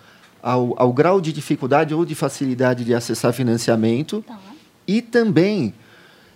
ao, 0.42 0.74
ao 0.76 0.92
grau 0.92 1.20
de 1.20 1.32
dificuldade 1.32 1.94
ou 1.94 2.04
de 2.04 2.14
facilidade 2.14 2.84
de 2.84 2.94
acessar 2.94 3.32
financiamento. 3.32 4.24
Tá. 4.26 4.38
E 4.86 5.00
também 5.00 5.72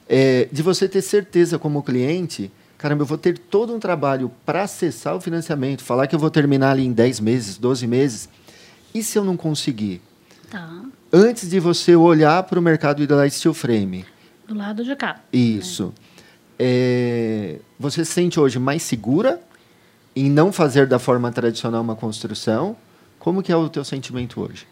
é, 0.08 0.48
de 0.50 0.62
você 0.62 0.88
ter 0.88 1.02
certeza 1.02 1.58
como 1.58 1.82
cliente, 1.82 2.50
caramba, 2.78 3.02
eu 3.02 3.06
vou 3.06 3.18
ter 3.18 3.36
todo 3.36 3.74
um 3.74 3.78
trabalho 3.78 4.30
para 4.46 4.62
acessar 4.62 5.14
o 5.14 5.20
financiamento, 5.20 5.82
falar 5.82 6.06
que 6.06 6.14
eu 6.14 6.18
vou 6.18 6.30
terminar 6.30 6.70
ali 6.70 6.86
em 6.86 6.92
10 6.92 7.20
meses, 7.20 7.58
12 7.58 7.86
meses. 7.86 8.28
E 8.94 9.02
se 9.02 9.18
eu 9.18 9.24
não 9.24 9.36
conseguir? 9.36 10.00
Tá. 10.48 10.82
Antes 11.12 11.50
de 11.50 11.60
você 11.60 11.94
olhar 11.94 12.42
para 12.44 12.58
o 12.58 12.62
mercado 12.62 13.06
da 13.06 13.28
steel 13.28 13.52
frame. 13.52 14.06
Do 14.46 14.54
lado 14.54 14.82
de 14.82 14.96
cá. 14.96 15.20
Isso. 15.32 15.92
É. 16.04 16.08
É, 16.58 17.60
você 17.78 18.04
se 18.04 18.12
sente 18.12 18.40
hoje 18.40 18.58
mais 18.58 18.82
segura 18.82 19.40
em 20.16 20.28
não 20.28 20.50
fazer 20.50 20.86
da 20.86 20.98
forma 20.98 21.30
tradicional 21.30 21.82
uma 21.82 21.94
construção. 21.94 22.76
Como 23.18 23.42
que 23.42 23.52
é 23.52 23.56
o 23.56 23.68
teu 23.68 23.84
sentimento 23.84 24.40
hoje? 24.40 24.66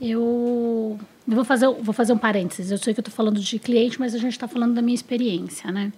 Eu 0.00 0.98
vou 1.26 1.44
fazer, 1.44 1.66
vou 1.68 1.94
fazer 1.94 2.12
um 2.12 2.18
parênteses. 2.18 2.70
Eu 2.70 2.78
sei 2.78 2.92
que 2.92 3.00
eu 3.00 3.02
estou 3.02 3.14
falando 3.14 3.40
de 3.40 3.58
cliente, 3.58 3.98
mas 3.98 4.14
a 4.14 4.18
gente 4.18 4.32
está 4.32 4.48
falando 4.48 4.74
da 4.74 4.82
minha 4.82 4.94
experiência, 4.94 5.70
né? 5.70 5.92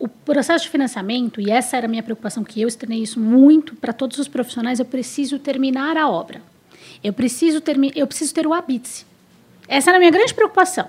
O 0.00 0.08
processo 0.08 0.64
de 0.64 0.70
financiamento, 0.70 1.40
e 1.40 1.50
essa 1.50 1.76
era 1.76 1.86
a 1.86 1.88
minha 1.88 2.02
preocupação, 2.02 2.42
que 2.42 2.60
eu 2.60 2.66
estranhei 2.66 3.04
isso 3.04 3.20
muito 3.20 3.76
para 3.76 3.92
todos 3.92 4.18
os 4.18 4.26
profissionais, 4.26 4.80
eu 4.80 4.84
preciso 4.84 5.38
terminar 5.38 5.96
a 5.96 6.08
obra. 6.08 6.42
Eu 7.04 7.12
preciso, 7.12 7.60
termi 7.60 7.92
eu 7.94 8.06
preciso 8.06 8.34
ter 8.34 8.46
o 8.46 8.52
habite. 8.52 9.06
Essa 9.68 9.90
era 9.90 9.98
a 9.98 10.00
minha 10.00 10.10
grande 10.10 10.34
preocupação. 10.34 10.88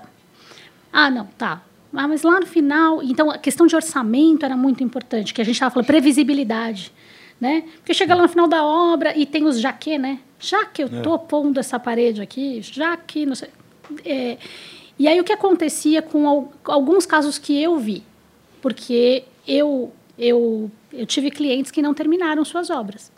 Ah, 0.92 1.08
não, 1.08 1.26
tá. 1.38 1.62
Ah, 1.94 2.08
mas 2.08 2.22
lá 2.22 2.40
no 2.40 2.46
final. 2.46 3.02
Então, 3.02 3.30
a 3.30 3.38
questão 3.38 3.66
de 3.66 3.76
orçamento 3.76 4.44
era 4.44 4.56
muito 4.56 4.82
importante, 4.82 5.32
que 5.32 5.40
a 5.40 5.44
gente 5.44 5.54
estava 5.54 5.70
falando, 5.70 5.86
previsibilidade 5.86 6.90
né? 7.42 7.64
Porque 7.78 7.92
chega 7.92 8.14
lá 8.14 8.22
no 8.22 8.28
final 8.28 8.46
da 8.46 8.64
obra 8.64 9.18
e 9.18 9.26
tem 9.26 9.44
os 9.44 9.58
já 9.58 9.72
que, 9.72 9.98
né? 9.98 10.20
Já 10.38 10.64
que 10.64 10.80
eu 10.80 10.86
estou 10.86 11.16
é. 11.16 11.18
pondo 11.18 11.58
essa 11.58 11.76
parede 11.76 12.22
aqui, 12.22 12.62
já 12.62 12.96
que 12.96 13.26
não 13.26 13.34
sei. 13.34 13.48
É, 14.04 14.38
e 14.96 15.08
aí 15.08 15.20
o 15.20 15.24
que 15.24 15.32
acontecia 15.32 16.00
com 16.00 16.52
alguns 16.62 17.04
casos 17.04 17.38
que 17.38 17.60
eu 17.60 17.80
vi, 17.80 18.04
porque 18.62 19.24
eu 19.46 19.92
eu 20.16 20.70
eu 20.92 21.04
tive 21.04 21.30
clientes 21.30 21.70
que 21.70 21.82
não 21.82 21.92
terminaram 21.92 22.44
suas 22.44 22.70
obras. 22.70 23.12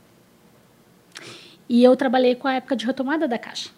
E 1.68 1.82
eu 1.82 1.96
trabalhei 1.96 2.34
com 2.34 2.48
a 2.48 2.54
época 2.54 2.74
de 2.74 2.84
retomada 2.86 3.28
da 3.28 3.38
caixa. 3.38 3.70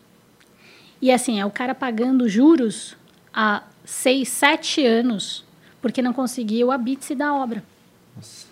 E 1.01 1.13
assim, 1.13 1.39
é 1.39 1.45
o 1.45 1.51
cara 1.51 1.75
pagando 1.75 2.29
juros 2.29 2.97
há 3.33 3.63
seis, 3.85 4.29
sete 4.29 4.85
anos, 4.85 5.45
porque 5.81 6.01
não 6.03 6.13
conseguia 6.13 6.67
o 6.67 6.73
habite 6.73 7.15
da 7.15 7.35
obra. 7.35 7.63
Nossa. 8.17 8.47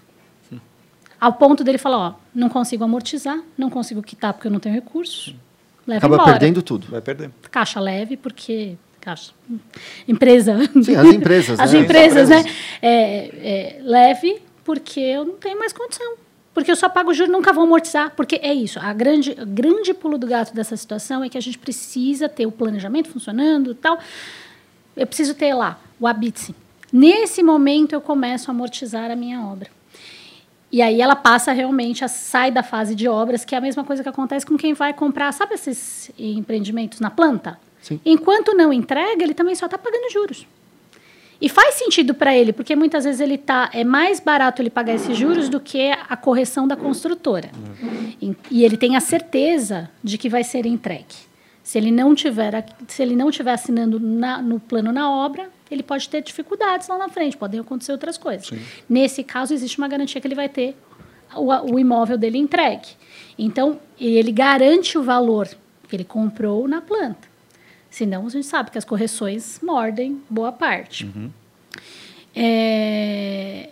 Ao 1.20 1.32
ponto 1.32 1.64
dele 1.64 1.78
falar, 1.78 1.98
ó, 1.98 2.14
não 2.34 2.48
consigo 2.48 2.84
amortizar, 2.84 3.40
não 3.56 3.70
consigo 3.70 4.02
quitar 4.02 4.34
porque 4.34 4.46
eu 4.46 4.52
não 4.52 4.60
tenho 4.60 4.74
recursos. 4.74 5.34
Leva 5.86 5.98
Acaba 5.98 6.14
embora. 6.16 6.32
perdendo 6.32 6.62
tudo. 6.62 6.86
Vai 6.88 7.00
perder. 7.00 7.30
Caixa 7.50 7.80
leve, 7.80 8.16
porque 8.16 8.76
caixa. 9.04 9.32
Empresa. 10.08 10.58
Sim, 10.82 10.96
as 10.96 11.08
empresas. 11.08 11.60
as 11.60 11.72
né? 11.72 11.80
empresas, 11.80 12.28
né? 12.28 12.44
É, 12.80 13.78
é, 13.78 13.80
leve, 13.82 14.42
porque 14.64 15.00
eu 15.00 15.24
não 15.24 15.34
tenho 15.34 15.58
mais 15.58 15.72
condição. 15.72 16.14
Porque 16.54 16.70
eu 16.70 16.76
só 16.76 16.88
pago 16.88 17.12
juros 17.12 17.32
nunca 17.32 17.52
vou 17.52 17.64
amortizar. 17.64 18.12
Porque 18.16 18.36
é 18.36 18.54
isso. 18.54 18.78
A 18.78 18.92
grande, 18.92 19.36
a 19.38 19.44
grande 19.44 19.92
pulo 19.92 20.16
do 20.16 20.26
gato 20.26 20.54
dessa 20.54 20.76
situação 20.76 21.22
é 21.22 21.28
que 21.28 21.36
a 21.36 21.40
gente 21.40 21.58
precisa 21.58 22.28
ter 22.28 22.46
o 22.46 22.52
planejamento 22.52 23.08
funcionando 23.08 23.72
e 23.72 23.74
tal. 23.74 23.98
Eu 24.96 25.06
preciso 25.06 25.34
ter 25.34 25.52
lá 25.52 25.78
o 25.98 26.06
habite. 26.06 26.54
Nesse 26.92 27.42
momento 27.42 27.92
eu 27.92 28.00
começo 28.00 28.50
a 28.50 28.54
amortizar 28.54 29.10
a 29.10 29.16
minha 29.16 29.40
obra. 29.42 29.68
E 30.70 30.82
aí 30.82 31.00
ela 31.00 31.14
passa 31.14 31.52
realmente, 31.52 32.04
a, 32.04 32.08
sai 32.08 32.50
da 32.50 32.62
fase 32.62 32.94
de 32.96 33.06
obras, 33.08 33.44
que 33.44 33.54
é 33.54 33.58
a 33.58 33.60
mesma 33.60 33.84
coisa 33.84 34.02
que 34.02 34.08
acontece 34.08 34.44
com 34.44 34.56
quem 34.56 34.74
vai 34.74 34.92
comprar, 34.92 35.30
sabe 35.32 35.54
esses 35.54 36.10
empreendimentos 36.18 36.98
na 36.98 37.10
planta? 37.10 37.58
Sim. 37.84 38.00
Enquanto 38.02 38.56
não 38.56 38.72
entrega, 38.72 39.22
ele 39.22 39.34
também 39.34 39.54
só 39.54 39.66
está 39.66 39.76
pagando 39.76 40.10
juros. 40.10 40.46
E 41.38 41.50
faz 41.50 41.74
sentido 41.74 42.14
para 42.14 42.34
ele, 42.34 42.54
porque 42.54 42.74
muitas 42.74 43.04
vezes 43.04 43.20
ele 43.20 43.36
tá 43.36 43.68
é 43.74 43.84
mais 43.84 44.20
barato 44.20 44.62
ele 44.62 44.70
pagar 44.70 44.94
esses 44.94 45.14
juros 45.14 45.50
do 45.50 45.60
que 45.60 45.90
a 45.90 46.16
correção 46.16 46.66
da 46.66 46.76
construtora. 46.76 47.50
Uhum. 47.54 48.12
E, 48.22 48.36
e 48.50 48.64
ele 48.64 48.78
tem 48.78 48.96
a 48.96 49.00
certeza 49.00 49.90
de 50.02 50.16
que 50.16 50.30
vai 50.30 50.42
ser 50.42 50.64
entregue. 50.64 51.14
Se 51.62 51.76
ele 51.76 51.90
não 51.90 52.14
tiver, 52.14 52.64
se 52.88 53.02
ele 53.02 53.14
não 53.14 53.30
tiver 53.30 53.52
assinando 53.52 54.00
na, 54.00 54.40
no 54.40 54.58
plano 54.58 54.90
na 54.90 55.10
obra, 55.10 55.50
ele 55.70 55.82
pode 55.82 56.08
ter 56.08 56.22
dificuldades 56.22 56.88
lá 56.88 56.96
na 56.96 57.10
frente, 57.10 57.36
podem 57.36 57.60
acontecer 57.60 57.92
outras 57.92 58.16
coisas. 58.16 58.46
Sim. 58.46 58.60
Nesse 58.88 59.22
caso, 59.22 59.52
existe 59.52 59.76
uma 59.76 59.88
garantia 59.88 60.22
que 60.22 60.26
ele 60.26 60.34
vai 60.34 60.48
ter 60.48 60.74
o, 61.36 61.74
o 61.74 61.78
imóvel 61.78 62.16
dele 62.16 62.38
entregue. 62.38 62.88
Então, 63.38 63.78
ele 64.00 64.32
garante 64.32 64.96
o 64.96 65.02
valor 65.02 65.48
que 65.88 65.94
ele 65.94 66.04
comprou 66.04 66.66
na 66.66 66.80
planta. 66.80 67.33
Senão, 67.94 68.26
a 68.26 68.28
gente 68.28 68.44
sabe 68.44 68.72
que 68.72 68.76
as 68.76 68.84
correções 68.84 69.60
mordem 69.62 70.20
boa 70.28 70.50
parte. 70.50 71.04
Uhum. 71.04 71.30
É... 72.34 73.70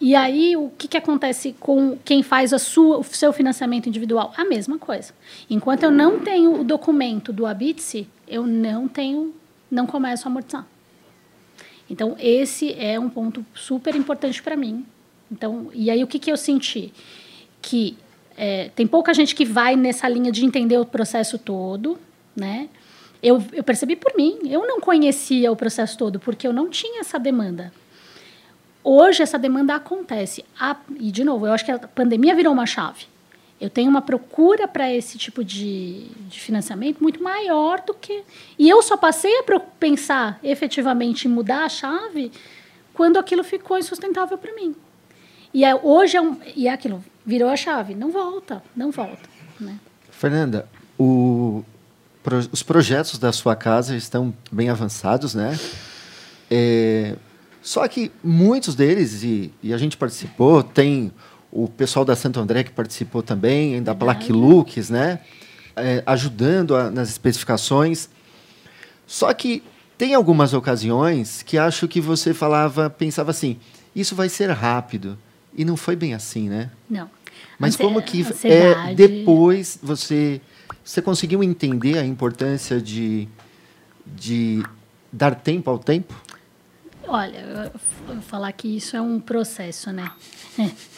E 0.00 0.14
aí, 0.14 0.56
o 0.56 0.70
que, 0.78 0.86
que 0.86 0.96
acontece 0.96 1.52
com 1.58 1.98
quem 2.04 2.22
faz 2.22 2.52
a 2.52 2.60
sua, 2.60 2.98
o 2.98 3.02
seu 3.02 3.32
financiamento 3.32 3.88
individual? 3.88 4.32
A 4.36 4.44
mesma 4.44 4.78
coisa. 4.78 5.12
Enquanto 5.50 5.82
eu 5.82 5.90
não 5.90 6.20
tenho 6.20 6.60
o 6.60 6.62
documento 6.62 7.32
do 7.32 7.44
Abitse, 7.44 8.06
eu 8.28 8.46
não 8.46 8.86
tenho, 8.86 9.34
não 9.68 9.84
começo 9.84 10.28
a 10.28 10.30
amortizar. 10.30 10.64
Então, 11.90 12.14
esse 12.20 12.72
é 12.74 13.00
um 13.00 13.08
ponto 13.08 13.44
super 13.52 13.96
importante 13.96 14.40
para 14.44 14.54
mim. 14.54 14.86
Então, 15.28 15.72
e 15.74 15.90
aí 15.90 16.04
o 16.04 16.06
que, 16.06 16.20
que 16.20 16.30
eu 16.30 16.36
senti? 16.36 16.92
Que 17.60 17.98
é, 18.36 18.70
tem 18.76 18.86
pouca 18.86 19.12
gente 19.12 19.34
que 19.34 19.44
vai 19.44 19.74
nessa 19.74 20.08
linha 20.08 20.30
de 20.30 20.44
entender 20.44 20.78
o 20.78 20.86
processo 20.86 21.36
todo, 21.36 21.98
né? 22.36 22.68
Eu, 23.22 23.42
eu 23.52 23.64
percebi 23.64 23.96
por 23.96 24.14
mim, 24.16 24.38
eu 24.44 24.66
não 24.66 24.80
conhecia 24.80 25.50
o 25.50 25.56
processo 25.56 25.96
todo, 25.96 26.20
porque 26.20 26.46
eu 26.46 26.52
não 26.52 26.68
tinha 26.68 27.00
essa 27.00 27.18
demanda. 27.18 27.72
Hoje 28.84 29.22
essa 29.22 29.38
demanda 29.38 29.74
acontece. 29.74 30.44
A, 30.58 30.76
e, 31.00 31.10
de 31.10 31.24
novo, 31.24 31.46
eu 31.46 31.52
acho 31.52 31.64
que 31.64 31.72
a 31.72 31.78
pandemia 31.78 32.34
virou 32.34 32.52
uma 32.52 32.66
chave. 32.66 33.06
Eu 33.60 33.70
tenho 33.70 33.88
uma 33.88 34.02
procura 34.02 34.68
para 34.68 34.92
esse 34.92 35.16
tipo 35.16 35.42
de, 35.42 36.06
de, 36.28 36.38
financiamento 36.38 37.02
muito 37.02 37.22
maior 37.22 37.80
do 37.80 37.94
que. 37.94 38.22
E 38.58 38.68
eu 38.68 38.82
só 38.82 38.96
passei 38.96 39.32
a 39.40 39.60
pensar 39.80 40.38
efetivamente 40.42 41.26
em 41.26 41.30
mudar 41.30 41.64
a 41.64 41.68
chave 41.68 42.30
quando 42.92 43.18
aquilo 43.18 43.42
ficou 43.42 43.78
insustentável 43.78 44.36
para 44.36 44.54
mim. 44.54 44.76
E 45.54 45.64
é, 45.64 45.74
hoje 45.74 46.18
é, 46.18 46.20
um, 46.20 46.36
e 46.54 46.68
é 46.68 46.72
aquilo, 46.72 47.02
virou 47.24 47.48
a 47.48 47.56
chave, 47.56 47.94
não 47.94 48.10
volta, 48.10 48.62
não 48.76 48.90
volta. 48.90 49.28
Né? 49.58 49.78
Fernanda, 50.10 50.68
o, 50.98 51.64
pro, 52.26 52.38
os 52.50 52.64
projetos 52.64 53.20
da 53.20 53.30
sua 53.30 53.54
casa 53.54 53.96
estão 53.96 54.34
bem 54.50 54.68
avançados, 54.68 55.32
né? 55.32 55.56
É, 56.50 57.14
só 57.62 57.86
que 57.86 58.10
muitos 58.22 58.74
deles, 58.74 59.22
e, 59.22 59.52
e 59.62 59.72
a 59.72 59.78
gente 59.78 59.96
participou, 59.96 60.60
tem 60.60 61.12
o 61.52 61.68
pessoal 61.68 62.04
da 62.04 62.16
Santo 62.16 62.40
André 62.40 62.64
que 62.64 62.72
participou 62.72 63.22
também, 63.22 63.80
da 63.80 63.94
Plaque 63.94 64.32
Lux, 64.32 64.90
né? 64.90 65.20
É, 65.76 66.02
ajudando 66.04 66.74
a, 66.74 66.90
nas 66.90 67.08
especificações. 67.10 68.08
Só 69.06 69.32
que 69.32 69.62
tem 69.96 70.12
algumas 70.12 70.52
ocasiões 70.52 71.42
que 71.42 71.56
acho 71.56 71.86
que 71.86 72.00
você 72.00 72.34
falava, 72.34 72.90
pensava 72.90 73.30
assim, 73.30 73.56
isso 73.94 74.16
vai 74.16 74.28
ser 74.28 74.50
rápido. 74.50 75.16
E 75.56 75.64
não 75.64 75.76
foi 75.76 75.94
bem 75.94 76.12
assim, 76.12 76.48
né? 76.48 76.70
Não. 76.90 77.08
Mas 77.58 77.74
como 77.74 78.02
que 78.02 78.24
é, 78.44 78.94
depois 78.94 79.78
você, 79.82 80.40
você 80.84 81.00
conseguiu 81.00 81.42
entender 81.42 81.98
a 81.98 82.04
importância 82.04 82.80
de, 82.80 83.26
de 84.04 84.62
dar 85.10 85.34
tempo 85.34 85.70
ao 85.70 85.78
tempo? 85.78 86.14
Olha, 87.08 87.72
falar 88.22 88.52
que 88.52 88.76
isso 88.76 88.96
é 88.96 89.00
um 89.00 89.18
processo, 89.18 89.90
né? 89.90 90.10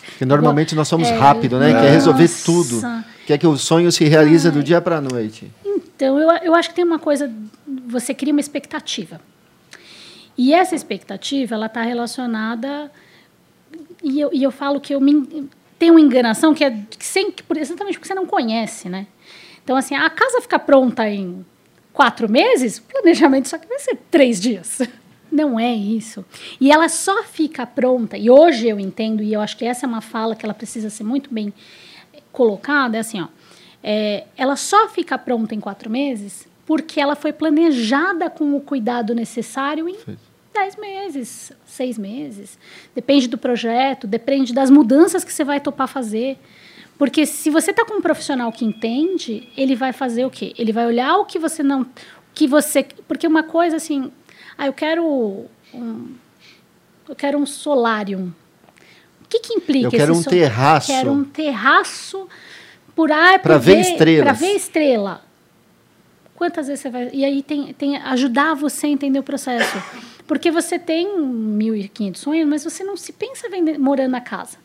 Porque 0.06 0.24
normalmente 0.24 0.74
nós 0.74 0.88
somos 0.88 1.06
é, 1.08 1.16
rápido, 1.16 1.58
né? 1.58 1.70
Nossa. 1.72 1.84
Quer 1.84 1.92
resolver 1.92 2.28
tudo. 2.44 2.80
Quer 3.26 3.38
que 3.38 3.46
o 3.46 3.56
sonho 3.56 3.92
se 3.92 4.04
realize 4.04 4.50
do 4.50 4.62
dia 4.62 4.80
para 4.80 4.96
a 4.96 5.00
noite. 5.00 5.52
Então, 5.64 6.18
eu, 6.18 6.30
eu 6.42 6.54
acho 6.54 6.70
que 6.70 6.74
tem 6.74 6.84
uma 6.84 6.98
coisa... 6.98 7.30
Você 7.86 8.14
cria 8.14 8.32
uma 8.32 8.40
expectativa. 8.40 9.20
E 10.36 10.54
essa 10.54 10.74
expectativa, 10.74 11.54
ela 11.54 11.66
está 11.66 11.82
relacionada... 11.82 12.90
E 14.02 14.20
eu, 14.20 14.30
e 14.32 14.44
eu 14.44 14.52
falo 14.52 14.80
que 14.80 14.94
eu 14.94 15.00
me, 15.00 15.50
tem 15.78 15.90
uma 15.90 16.00
enganação 16.00 16.54
que 16.54 16.64
é 16.64 16.70
que 16.70 17.04
sem, 17.04 17.32
exatamente 17.56 17.98
porque 17.98 18.08
você 18.08 18.14
não 18.14 18.26
conhece, 18.26 18.88
né? 18.88 19.06
Então, 19.62 19.76
assim, 19.76 19.94
a 19.94 20.08
casa 20.10 20.40
fica 20.40 20.58
pronta 20.58 21.08
em 21.08 21.44
quatro 21.92 22.30
meses, 22.30 22.78
o 22.78 22.82
planejamento 22.82 23.48
só 23.48 23.58
que 23.58 23.66
vai 23.66 23.78
ser 23.78 23.96
três 24.10 24.40
dias. 24.40 24.80
Não 25.30 25.60
é 25.60 25.74
isso. 25.74 26.24
E 26.58 26.72
ela 26.72 26.88
só 26.88 27.22
fica 27.22 27.66
pronta, 27.66 28.16
e 28.16 28.30
hoje 28.30 28.66
eu 28.66 28.80
entendo, 28.80 29.22
e 29.22 29.34
eu 29.34 29.42
acho 29.42 29.58
que 29.58 29.64
essa 29.66 29.84
é 29.84 29.86
uma 29.86 30.00
fala 30.00 30.34
que 30.34 30.46
ela 30.46 30.54
precisa 30.54 30.88
ser 30.88 31.04
muito 31.04 31.32
bem 31.32 31.52
colocada, 32.32 32.96
é 32.96 33.00
assim, 33.00 33.20
ó, 33.20 33.28
é, 33.82 34.24
ela 34.38 34.56
só 34.56 34.88
fica 34.88 35.18
pronta 35.18 35.54
em 35.54 35.60
quatro 35.60 35.90
meses 35.90 36.48
porque 36.66 37.00
ela 37.00 37.16
foi 37.16 37.32
planejada 37.32 38.28
com 38.28 38.54
o 38.54 38.60
cuidado 38.60 39.14
necessário 39.14 39.88
em 39.88 39.96
dez 40.58 40.76
meses, 40.76 41.52
seis 41.64 41.98
meses. 41.98 42.58
Depende 42.94 43.28
do 43.28 43.38
projeto, 43.38 44.06
depende 44.06 44.52
das 44.52 44.70
mudanças 44.70 45.24
que 45.24 45.32
você 45.32 45.44
vai 45.44 45.60
topar 45.60 45.88
fazer. 45.88 46.38
Porque 46.98 47.24
se 47.26 47.48
você 47.48 47.70
está 47.70 47.84
com 47.84 47.94
um 47.94 48.02
profissional 48.02 48.50
que 48.50 48.64
entende, 48.64 49.48
ele 49.56 49.76
vai 49.76 49.92
fazer 49.92 50.24
o 50.24 50.30
quê? 50.30 50.52
Ele 50.58 50.72
vai 50.72 50.86
olhar 50.86 51.16
o 51.18 51.24
que 51.24 51.38
você 51.38 51.62
não. 51.62 51.86
que 52.34 52.46
você. 52.46 52.84
Porque 53.06 53.26
uma 53.26 53.44
coisa 53.44 53.76
assim, 53.76 54.10
ah, 54.56 54.66
eu 54.66 54.72
quero 54.72 55.04
um, 55.72 56.14
eu 57.08 57.14
quero 57.14 57.38
um 57.38 57.46
solarium. 57.46 58.32
O 59.24 59.28
que, 59.28 59.40
que 59.40 59.54
implica 59.54 59.86
Eu 59.86 59.90
quero 59.90 60.12
um 60.12 60.22
sol... 60.22 60.30
terraço. 60.30 60.90
Eu 60.90 60.96
quero 60.96 61.12
um 61.12 61.24
terraço 61.24 62.28
por 62.96 63.12
ar 63.12 63.38
para 63.38 63.58
ver, 63.58 63.80
estrelas. 63.80 64.24
Para 64.24 64.32
ver 64.32 64.56
estrela. 64.56 65.22
Quantas 66.34 66.66
vezes 66.66 66.82
você 66.82 66.90
vai. 66.90 67.10
E 67.12 67.24
aí 67.24 67.42
tem, 67.42 67.72
tem 67.74 67.96
ajudar 67.96 68.54
você 68.54 68.86
a 68.86 68.90
entender 68.90 69.18
o 69.18 69.22
processo. 69.22 69.76
Porque 70.28 70.50
você 70.50 70.78
tem 70.78 71.08
1.500 71.08 72.16
sonhos, 72.16 72.46
mas 72.46 72.62
você 72.62 72.84
não 72.84 72.98
se 72.98 73.14
pensa 73.14 73.48
morando 73.78 74.10
na 74.10 74.20
casa. 74.20 74.58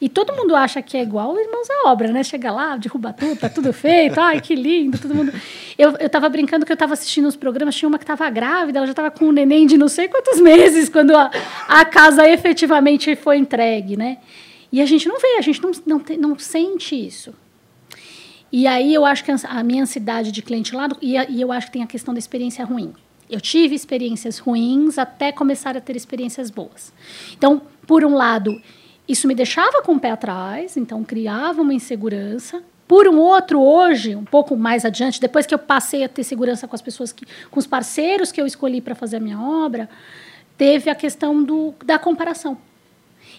E 0.00 0.08
todo 0.08 0.34
mundo 0.34 0.56
acha 0.56 0.82
que 0.82 0.96
é 0.96 1.02
igual 1.02 1.38
Irmãos 1.38 1.68
à 1.70 1.90
Obra, 1.90 2.10
né? 2.10 2.24
Chega 2.24 2.50
lá, 2.50 2.76
derruba 2.76 3.12
tudo, 3.12 3.36
tá 3.36 3.48
tudo 3.48 3.72
feito, 3.72 4.18
ai, 4.18 4.40
que 4.40 4.54
lindo, 4.54 4.98
todo 4.98 5.14
mundo. 5.14 5.32
Eu, 5.78 5.92
eu 5.98 6.08
tava 6.08 6.28
brincando 6.28 6.64
que 6.66 6.72
eu 6.72 6.76
tava 6.76 6.94
assistindo 6.94 7.28
os 7.28 7.36
programas, 7.36 7.76
tinha 7.76 7.88
uma 7.88 7.98
que 7.98 8.06
tava 8.06 8.28
grávida, 8.30 8.78
ela 8.78 8.86
já 8.86 8.94
tava 8.94 9.10
com 9.10 9.26
um 9.26 9.32
neném 9.32 9.66
de 9.66 9.76
não 9.76 9.88
sei 9.88 10.08
quantos 10.08 10.40
meses 10.40 10.88
quando 10.88 11.14
a, 11.14 11.30
a 11.68 11.84
casa 11.84 12.28
efetivamente 12.28 13.14
foi 13.14 13.36
entregue, 13.36 13.96
né? 13.96 14.18
E 14.72 14.80
a 14.80 14.86
gente 14.86 15.06
não 15.06 15.20
vê, 15.20 15.36
a 15.38 15.42
gente 15.42 15.62
não, 15.62 15.70
não, 15.86 16.04
não 16.18 16.38
sente 16.38 16.96
isso. 16.96 17.34
E 18.50 18.66
aí 18.66 18.92
eu 18.92 19.04
acho 19.04 19.22
que 19.22 19.30
a 19.30 19.62
minha 19.62 19.82
ansiedade 19.82 20.32
de 20.32 20.40
cliente 20.40 20.74
lá, 20.74 20.88
e, 21.00 21.14
e 21.14 21.40
eu 21.40 21.52
acho 21.52 21.66
que 21.66 21.74
tem 21.74 21.82
a 21.82 21.86
questão 21.86 22.14
da 22.14 22.18
experiência 22.18 22.64
ruim. 22.64 22.94
Eu 23.28 23.40
tive 23.40 23.74
experiências 23.74 24.38
ruins 24.38 24.98
até 24.98 25.32
começar 25.32 25.76
a 25.76 25.80
ter 25.80 25.96
experiências 25.96 26.50
boas. 26.50 26.92
Então, 27.36 27.62
por 27.86 28.04
um 28.04 28.14
lado, 28.14 28.60
isso 29.08 29.28
me 29.28 29.34
deixava 29.34 29.82
com 29.82 29.94
o 29.94 30.00
pé 30.00 30.10
atrás, 30.10 30.76
então 30.76 31.04
criava 31.04 31.62
uma 31.62 31.74
insegurança. 31.74 32.62
Por 32.86 33.08
um 33.08 33.18
outro, 33.18 33.60
hoje, 33.60 34.14
um 34.14 34.24
pouco 34.24 34.56
mais 34.56 34.84
adiante, 34.84 35.20
depois 35.20 35.46
que 35.46 35.54
eu 35.54 35.58
passei 35.58 36.04
a 36.04 36.08
ter 36.08 36.22
segurança 36.22 36.68
com 36.68 36.74
as 36.74 36.82
pessoas, 36.82 37.12
que, 37.12 37.26
com 37.50 37.58
os 37.58 37.66
parceiros 37.66 38.30
que 38.30 38.40
eu 38.40 38.46
escolhi 38.46 38.80
para 38.80 38.94
fazer 38.94 39.16
a 39.16 39.20
minha 39.20 39.40
obra, 39.40 39.88
teve 40.56 40.90
a 40.90 40.94
questão 40.94 41.42
do, 41.42 41.74
da 41.84 41.98
comparação. 41.98 42.58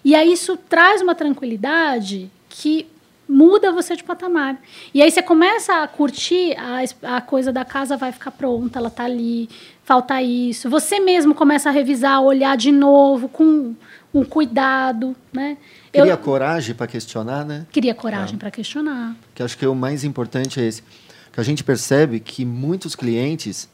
E 0.03 0.13
aí 0.13 0.33
isso 0.33 0.57
traz 0.57 1.01
uma 1.01 1.15
tranquilidade 1.15 2.29
que 2.49 2.87
muda 3.27 3.71
você 3.71 3.95
de 3.95 4.03
patamar. 4.03 4.61
E 4.93 5.01
aí 5.01 5.09
você 5.09 5.21
começa 5.21 5.81
a 5.81 5.87
curtir 5.87 6.55
a, 6.57 7.17
a 7.17 7.21
coisa 7.21 7.51
da 7.51 7.65
casa 7.65 7.97
vai 7.97 8.11
ficar 8.11 8.31
pronta, 8.31 8.79
ela 8.79 8.87
está 8.87 9.03
ali, 9.03 9.49
falta 9.85 10.21
isso. 10.21 10.69
Você 10.69 10.99
mesmo 10.99 11.33
começa 11.33 11.69
a 11.69 11.71
revisar, 11.71 12.19
olhar 12.21 12.57
de 12.57 12.71
novo 12.71 13.29
com 13.29 13.75
um 14.13 14.25
cuidado, 14.25 15.15
né? 15.31 15.57
Queria 15.93 16.11
eu, 16.11 16.17
coragem 16.17 16.73
para 16.73 16.87
questionar, 16.87 17.45
né? 17.45 17.67
Queria 17.71 17.93
coragem 17.93 18.35
é. 18.35 18.39
para 18.39 18.51
questionar. 18.51 19.15
Que 19.33 19.43
acho 19.43 19.57
que 19.57 19.65
o 19.65 19.75
mais 19.75 20.03
importante 20.03 20.59
é 20.59 20.65
esse. 20.65 20.83
Que 21.31 21.39
a 21.39 21.43
gente 21.43 21.63
percebe 21.63 22.19
que 22.19 22.43
muitos 22.43 22.95
clientes, 22.95 23.69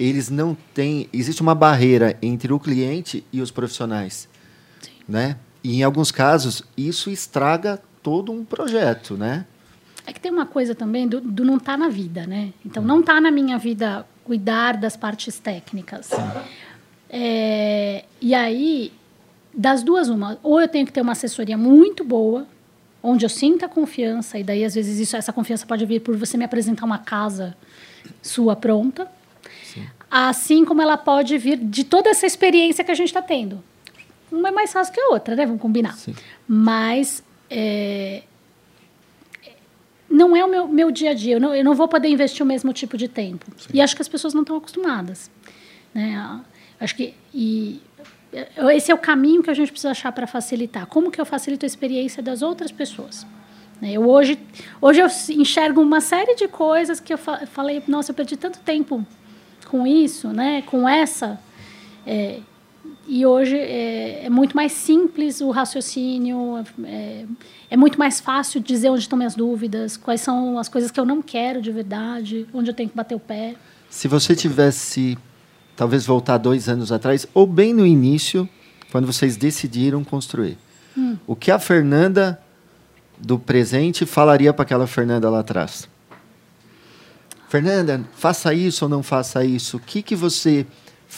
eles 0.00 0.30
não 0.30 0.56
têm... 0.72 1.08
Existe 1.12 1.42
uma 1.42 1.54
barreira 1.54 2.16
entre 2.22 2.52
o 2.52 2.58
cliente 2.58 3.24
e 3.30 3.42
os 3.42 3.50
profissionais, 3.50 4.28
Sim. 4.80 4.90
né? 5.06 5.36
E 5.62 5.76
em 5.76 5.82
alguns 5.82 6.10
casos, 6.10 6.62
isso 6.76 7.10
estraga 7.10 7.80
todo 8.02 8.32
um 8.32 8.44
projeto, 8.44 9.16
né? 9.16 9.44
É 10.06 10.12
que 10.12 10.18
tem 10.18 10.32
uma 10.32 10.46
coisa 10.46 10.74
também 10.74 11.06
do, 11.06 11.20
do 11.20 11.44
não 11.44 11.58
estar 11.58 11.72
tá 11.72 11.78
na 11.78 11.88
vida, 11.88 12.26
né? 12.26 12.52
Então, 12.64 12.82
hum. 12.82 12.86
não 12.86 13.00
está 13.00 13.20
na 13.20 13.30
minha 13.30 13.58
vida 13.58 14.04
cuidar 14.24 14.76
das 14.76 14.96
partes 14.96 15.38
técnicas. 15.38 16.10
É, 17.08 18.04
e 18.20 18.34
aí, 18.34 18.92
das 19.52 19.82
duas, 19.82 20.08
uma. 20.08 20.38
Ou 20.42 20.60
eu 20.60 20.68
tenho 20.68 20.86
que 20.86 20.92
ter 20.92 21.00
uma 21.00 21.12
assessoria 21.12 21.58
muito 21.58 22.02
boa, 22.04 22.46
onde 23.02 23.24
eu 23.24 23.28
sinta 23.28 23.68
confiança, 23.68 24.38
e 24.38 24.44
daí, 24.44 24.64
às 24.64 24.74
vezes, 24.74 24.98
isso, 24.98 25.16
essa 25.16 25.32
confiança 25.32 25.66
pode 25.66 25.84
vir 25.84 26.00
por 26.00 26.16
você 26.16 26.36
me 26.36 26.44
apresentar 26.44 26.84
uma 26.84 26.98
casa 26.98 27.56
sua 28.22 28.56
pronta. 28.56 29.06
Sim. 29.64 29.86
Assim 30.10 30.64
como 30.64 30.80
ela 30.80 30.96
pode 30.96 31.36
vir 31.38 31.58
de 31.58 31.84
toda 31.84 32.10
essa 32.10 32.26
experiência 32.26 32.84
que 32.84 32.90
a 32.90 32.94
gente 32.94 33.08
está 33.08 33.22
tendo. 33.22 33.62
Uma 34.30 34.48
é 34.48 34.52
mais 34.52 34.72
fácil 34.72 34.94
que 34.94 35.00
a 35.00 35.08
outra, 35.08 35.36
né? 35.36 35.44
Vamos 35.44 35.60
combinar. 35.60 35.94
Sim. 35.96 36.14
Mas 36.48 37.22
é, 37.50 38.22
não 40.12 40.36
é 40.36 40.44
o 40.44 40.48
meu, 40.48 40.68
meu 40.68 40.90
dia 40.90 41.10
a 41.10 41.14
dia. 41.14 41.36
Eu 41.36 41.40
não, 41.40 41.54
eu 41.54 41.64
não 41.64 41.74
vou 41.74 41.88
poder 41.88 42.08
investir 42.08 42.44
o 42.44 42.46
mesmo 42.46 42.72
tipo 42.72 42.96
de 42.96 43.08
tempo. 43.08 43.46
Sim. 43.56 43.70
E 43.72 43.80
acho 43.80 43.96
que 43.96 44.02
as 44.02 44.08
pessoas 44.08 44.34
não 44.34 44.42
estão 44.42 44.56
acostumadas. 44.56 45.30
Né? 45.94 46.40
Acho 46.78 46.94
que 46.94 47.14
e 47.34 47.80
esse 48.74 48.90
é 48.90 48.94
o 48.94 48.98
caminho 48.98 49.42
que 49.42 49.50
a 49.50 49.54
gente 49.54 49.70
precisa 49.72 49.90
achar 49.90 50.12
para 50.12 50.26
facilitar. 50.26 50.86
Como 50.86 51.10
que 51.10 51.20
eu 51.20 51.24
facilito 51.24 51.64
a 51.64 51.68
experiência 51.68 52.22
das 52.22 52.42
outras 52.42 52.70
pessoas? 52.70 53.26
Né, 53.80 53.92
eu 53.92 54.08
hoje, 54.08 54.38
hoje 54.80 55.00
eu 55.00 55.08
enxergo 55.36 55.80
uma 55.80 56.00
série 56.00 56.34
de 56.36 56.46
coisas 56.46 57.00
que 57.00 57.12
eu 57.12 57.18
falei, 57.18 57.82
nossa, 57.88 58.12
eu 58.12 58.14
perdi 58.14 58.36
tanto 58.36 58.60
tempo 58.60 59.04
com 59.66 59.86
isso, 59.86 60.28
né? 60.28 60.62
Com 60.62 60.88
essa 60.88 61.38
é, 62.06 62.40
e 63.06 63.26
hoje 63.26 63.56
é, 63.56 64.26
é, 64.26 64.30
muito 64.30 64.54
mais 64.56 64.72
simples 64.72 65.40
o 65.40 65.50
raciocínio, 65.50 66.64
é, 66.84 67.24
é, 67.70 67.76
muito 67.76 67.98
mais 67.98 68.20
fácil 68.20 68.60
dizer 68.60 68.90
onde 68.90 69.02
estão 69.02 69.16
minhas 69.16 69.34
dúvidas, 69.34 69.96
quais 69.96 70.20
são 70.20 70.58
as 70.58 70.68
coisas 70.68 70.90
que 70.90 71.00
eu 71.00 71.04
não 71.04 71.20
quero 71.20 71.60
de 71.60 71.70
verdade, 71.70 72.46
onde 72.52 72.70
eu 72.70 72.74
tenho 72.74 72.88
que 72.88 72.96
bater 72.96 73.14
o 73.14 73.20
pé. 73.20 73.54
Se 73.90 74.08
você 74.08 74.34
tivesse 74.34 75.18
talvez 75.76 76.06
voltar 76.06 76.38
dois 76.38 76.68
anos 76.68 76.92
atrás, 76.92 77.26
ou 77.34 77.46
bem 77.46 77.72
no 77.74 77.86
início, 77.86 78.48
quando 78.90 79.06
vocês 79.06 79.36
decidiram 79.36 80.04
construir. 80.04 80.56
Hum. 80.96 81.16
O 81.26 81.34
que 81.34 81.50
a 81.50 81.58
Fernanda 81.58 82.40
do 83.18 83.38
presente 83.38 84.04
falaria 84.04 84.52
para 84.52 84.62
aquela 84.62 84.86
Fernanda 84.86 85.28
lá 85.30 85.40
atrás? 85.40 85.88
Fernanda, 87.48 88.02
faça 88.14 88.54
isso 88.54 88.84
ou 88.84 88.88
não 88.88 89.02
faça 89.02 89.44
isso. 89.44 89.76
O 89.76 89.80
que, 89.80 90.02
que 90.02 90.16
você 90.16 90.66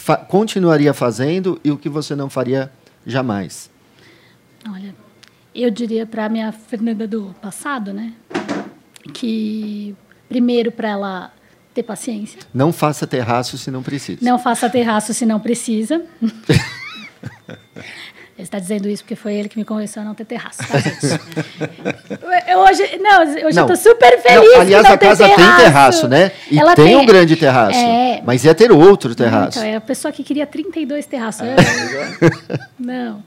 fa 0.04 0.18
continuaria 0.18 0.92
fazendo 0.92 1.58
e 1.64 1.70
o 1.70 1.78
que 1.78 1.88
você 1.88 2.14
não 2.14 2.28
faria 2.28 2.70
jamais? 3.06 3.70
Olha, 4.68 4.94
eu 5.54 5.70
diria 5.70 6.04
para 6.04 6.26
a 6.26 6.28
minha 6.28 6.52
Fernanda 6.52 7.08
do 7.08 7.34
passado, 7.40 7.90
né? 7.90 8.12
Que 9.14 9.96
primeiro 10.28 10.70
para 10.70 10.90
ela 10.90 11.32
ter 11.72 11.82
paciência. 11.82 12.38
Não 12.52 12.70
faça 12.70 13.06
terraço 13.06 13.56
se 13.56 13.70
não 13.70 13.82
precisa. 13.82 14.18
Não 14.20 14.38
faça 14.38 14.68
terraço 14.68 15.14
se 15.14 15.24
não 15.24 15.40
precisa. 15.40 16.02
Está 18.54 18.60
dizendo 18.60 18.88
isso 18.88 19.02
porque 19.02 19.16
foi 19.16 19.34
ele 19.34 19.48
que 19.48 19.58
me 19.58 19.64
convenceu 19.64 20.00
a 20.00 20.04
não 20.04 20.14
ter 20.14 20.24
terraço. 20.24 20.58
Tá, 20.58 20.78
eu 22.46 22.60
hoje, 22.60 22.98
não, 22.98 23.22
hoje 23.22 23.34
não, 23.34 23.66
eu 23.66 23.74
estou 23.74 23.76
super 23.76 24.22
feliz. 24.22 24.52
Não, 24.52 24.60
aliás, 24.60 24.86
a 24.86 24.96
casa 24.96 25.24
terraço. 25.24 25.56
tem 25.56 25.64
terraço, 25.64 26.08
né? 26.08 26.30
E 26.48 26.60
Ela 26.60 26.76
tem, 26.76 26.84
tem 26.84 26.96
um 26.96 27.04
grande 27.04 27.34
terraço. 27.34 27.76
É, 27.76 28.22
mas 28.24 28.44
ia 28.44 28.54
ter 28.54 28.70
outro 28.70 29.12
terraço. 29.12 29.58
Então, 29.58 29.68
é 29.68 29.74
a 29.74 29.80
pessoa 29.80 30.12
que 30.12 30.22
queria 30.22 30.46
32 30.46 31.04
terraços. 31.04 31.42
É. 31.42 31.56
não. 32.78 33.24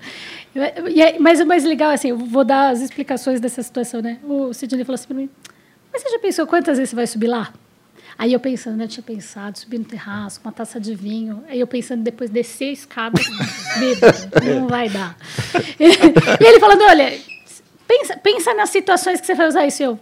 Mas 1.19 1.41
o 1.41 1.45
mais 1.45 1.65
legal, 1.65 1.91
assim, 1.91 2.11
eu 2.11 2.17
vou 2.17 2.45
dar 2.45 2.69
as 2.69 2.79
explicações 2.79 3.41
dessa 3.41 3.61
situação, 3.61 4.01
né? 4.01 4.19
O 4.23 4.53
Sidney 4.53 4.85
falou 4.85 4.95
assim 4.95 5.07
para 5.07 5.17
mim: 5.17 5.29
Mas 5.91 6.03
você 6.03 6.09
já 6.09 6.19
pensou 6.19 6.47
quantas 6.47 6.77
vezes 6.77 6.91
você 6.91 6.95
vai 6.95 7.05
subir 7.05 7.27
lá? 7.27 7.51
Aí 8.17 8.33
eu 8.33 8.39
pensando, 8.39 8.81
eu 8.81 8.87
tinha 8.87 9.03
pensado, 9.03 9.59
subir 9.59 9.77
no 9.77 9.85
terraço 9.85 10.41
com 10.41 10.47
uma 10.47 10.53
taça 10.53 10.79
de 10.79 10.95
vinho. 10.95 11.43
Aí 11.47 11.59
eu 11.59 11.67
pensando 11.67 12.01
depois 12.01 12.29
descer 12.29 12.69
a 12.69 12.71
escada, 12.71 13.21
bêbado, 13.77 14.17
não 14.45 14.67
vai 14.67 14.89
dar. 14.89 15.15
e 15.79 16.43
ele 16.45 16.59
falando, 16.59 16.81
olha, 16.83 17.15
pensa, 17.87 18.17
pensa 18.17 18.53
nas 18.53 18.69
situações 18.69 19.21
que 19.21 19.27
você 19.27 19.35
vai 19.35 19.47
usar 19.47 19.67
isso. 19.67 19.83
Eu, 19.83 19.99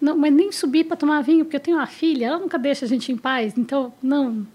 não, 0.00 0.18
mas 0.18 0.34
nem 0.34 0.52
subir 0.52 0.84
para 0.84 0.98
tomar 0.98 1.22
vinho, 1.22 1.44
porque 1.46 1.56
eu 1.56 1.60
tenho 1.60 1.78
uma 1.78 1.86
filha, 1.86 2.26
ela 2.26 2.38
nunca 2.38 2.58
deixa 2.58 2.84
a 2.84 2.88
gente 2.88 3.10
em 3.10 3.16
paz. 3.16 3.54
Então, 3.56 3.90
não. 4.02 4.46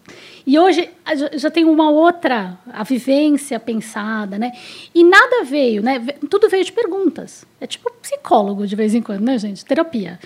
E 0.45 0.59
hoje 0.59 0.89
já 1.33 1.49
tenho 1.49 1.71
uma 1.71 1.89
outra, 1.89 2.59
a 2.71 2.83
vivência 2.83 3.59
pensada, 3.59 4.38
né? 4.38 4.51
E 4.93 5.03
nada 5.03 5.43
veio, 5.43 5.81
né? 5.81 5.99
Tudo 6.29 6.49
veio 6.49 6.63
de 6.63 6.71
perguntas. 6.71 7.45
É 7.59 7.65
tipo 7.65 7.91
psicólogo 7.99 8.67
de 8.67 8.75
vez 8.75 8.93
em 8.93 9.01
quando, 9.01 9.21
né, 9.21 9.39
gente? 9.39 9.65
Terapia. 9.65 10.19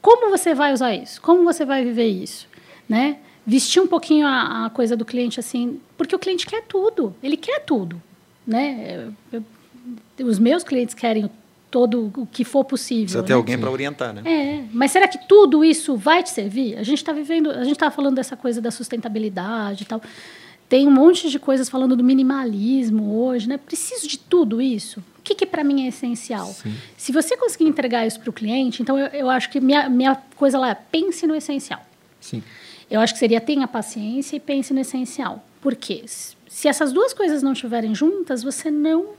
Como 0.00 0.30
você 0.30 0.54
vai 0.54 0.72
usar 0.72 0.94
isso? 0.94 1.20
Como 1.20 1.44
você 1.44 1.64
vai 1.64 1.84
viver 1.84 2.08
isso? 2.08 2.46
Né? 2.88 3.18
Vestir 3.46 3.80
um 3.80 3.86
pouquinho 3.86 4.26
a, 4.26 4.66
a 4.66 4.70
coisa 4.70 4.96
do 4.96 5.04
cliente 5.04 5.40
assim, 5.40 5.80
porque 5.96 6.14
o 6.14 6.18
cliente 6.18 6.46
quer 6.46 6.62
tudo, 6.62 7.14
ele 7.22 7.36
quer 7.36 7.60
tudo. 7.60 8.00
Né? 8.46 9.10
Eu, 9.32 9.44
os 10.26 10.38
meus 10.38 10.64
clientes 10.64 10.94
querem 10.94 11.30
todo 11.70 12.12
o 12.16 12.26
que 12.26 12.44
for 12.44 12.64
possível. 12.64 13.04
Precisa 13.04 13.22
ter 13.22 13.32
né? 13.32 13.36
alguém 13.36 13.58
para 13.58 13.70
orientar, 13.70 14.12
né? 14.12 14.22
É, 14.24 14.64
mas 14.72 14.90
será 14.90 15.06
que 15.06 15.18
tudo 15.28 15.64
isso 15.64 15.96
vai 15.96 16.22
te 16.22 16.30
servir? 16.30 16.76
A 16.78 16.82
gente 16.82 16.98
está 16.98 17.12
vivendo, 17.12 17.50
a 17.50 17.64
gente 17.64 17.72
está 17.74 17.90
falando 17.90 18.16
dessa 18.16 18.36
coisa 18.36 18.60
da 18.60 18.70
sustentabilidade 18.70 19.82
e 19.82 19.86
tal. 19.86 20.00
Tem 20.68 20.86
um 20.86 20.90
monte 20.90 21.30
de 21.30 21.38
coisas 21.38 21.68
falando 21.68 21.96
do 21.96 22.04
minimalismo 22.04 23.18
hoje, 23.20 23.48
né? 23.48 23.56
Preciso 23.56 24.06
de 24.06 24.18
tudo 24.18 24.60
isso. 24.60 25.02
O 25.28 25.30
que, 25.30 25.34
que 25.34 25.46
para 25.46 25.62
mim 25.62 25.84
é 25.84 25.88
essencial? 25.88 26.46
Sim. 26.46 26.74
Se 26.96 27.12
você 27.12 27.36
conseguir 27.36 27.66
entregar 27.66 28.06
isso 28.06 28.18
para 28.18 28.30
o 28.30 28.32
cliente, 28.32 28.80
então 28.80 28.98
eu, 28.98 29.08
eu, 29.08 29.28
acho 29.28 29.50
que 29.50 29.60
minha, 29.60 29.86
minha 29.86 30.16
coisa 30.36 30.58
lá 30.58 30.70
é 30.70 30.74
pense 30.74 31.26
no 31.26 31.34
essencial. 31.34 31.84
Sim. 32.18 32.42
Eu 32.90 32.98
acho 32.98 33.12
que 33.12 33.18
seria 33.18 33.38
tenha 33.38 33.68
paciência 33.68 34.36
e 34.36 34.40
pense 34.40 34.72
no 34.72 34.80
essencial. 34.80 35.44
Por 35.60 35.76
quê? 35.76 36.02
Se 36.06 36.66
essas 36.66 36.94
duas 36.94 37.12
coisas 37.12 37.42
não 37.42 37.52
estiverem 37.52 37.94
juntas, 37.94 38.42
você 38.42 38.70
não. 38.70 39.10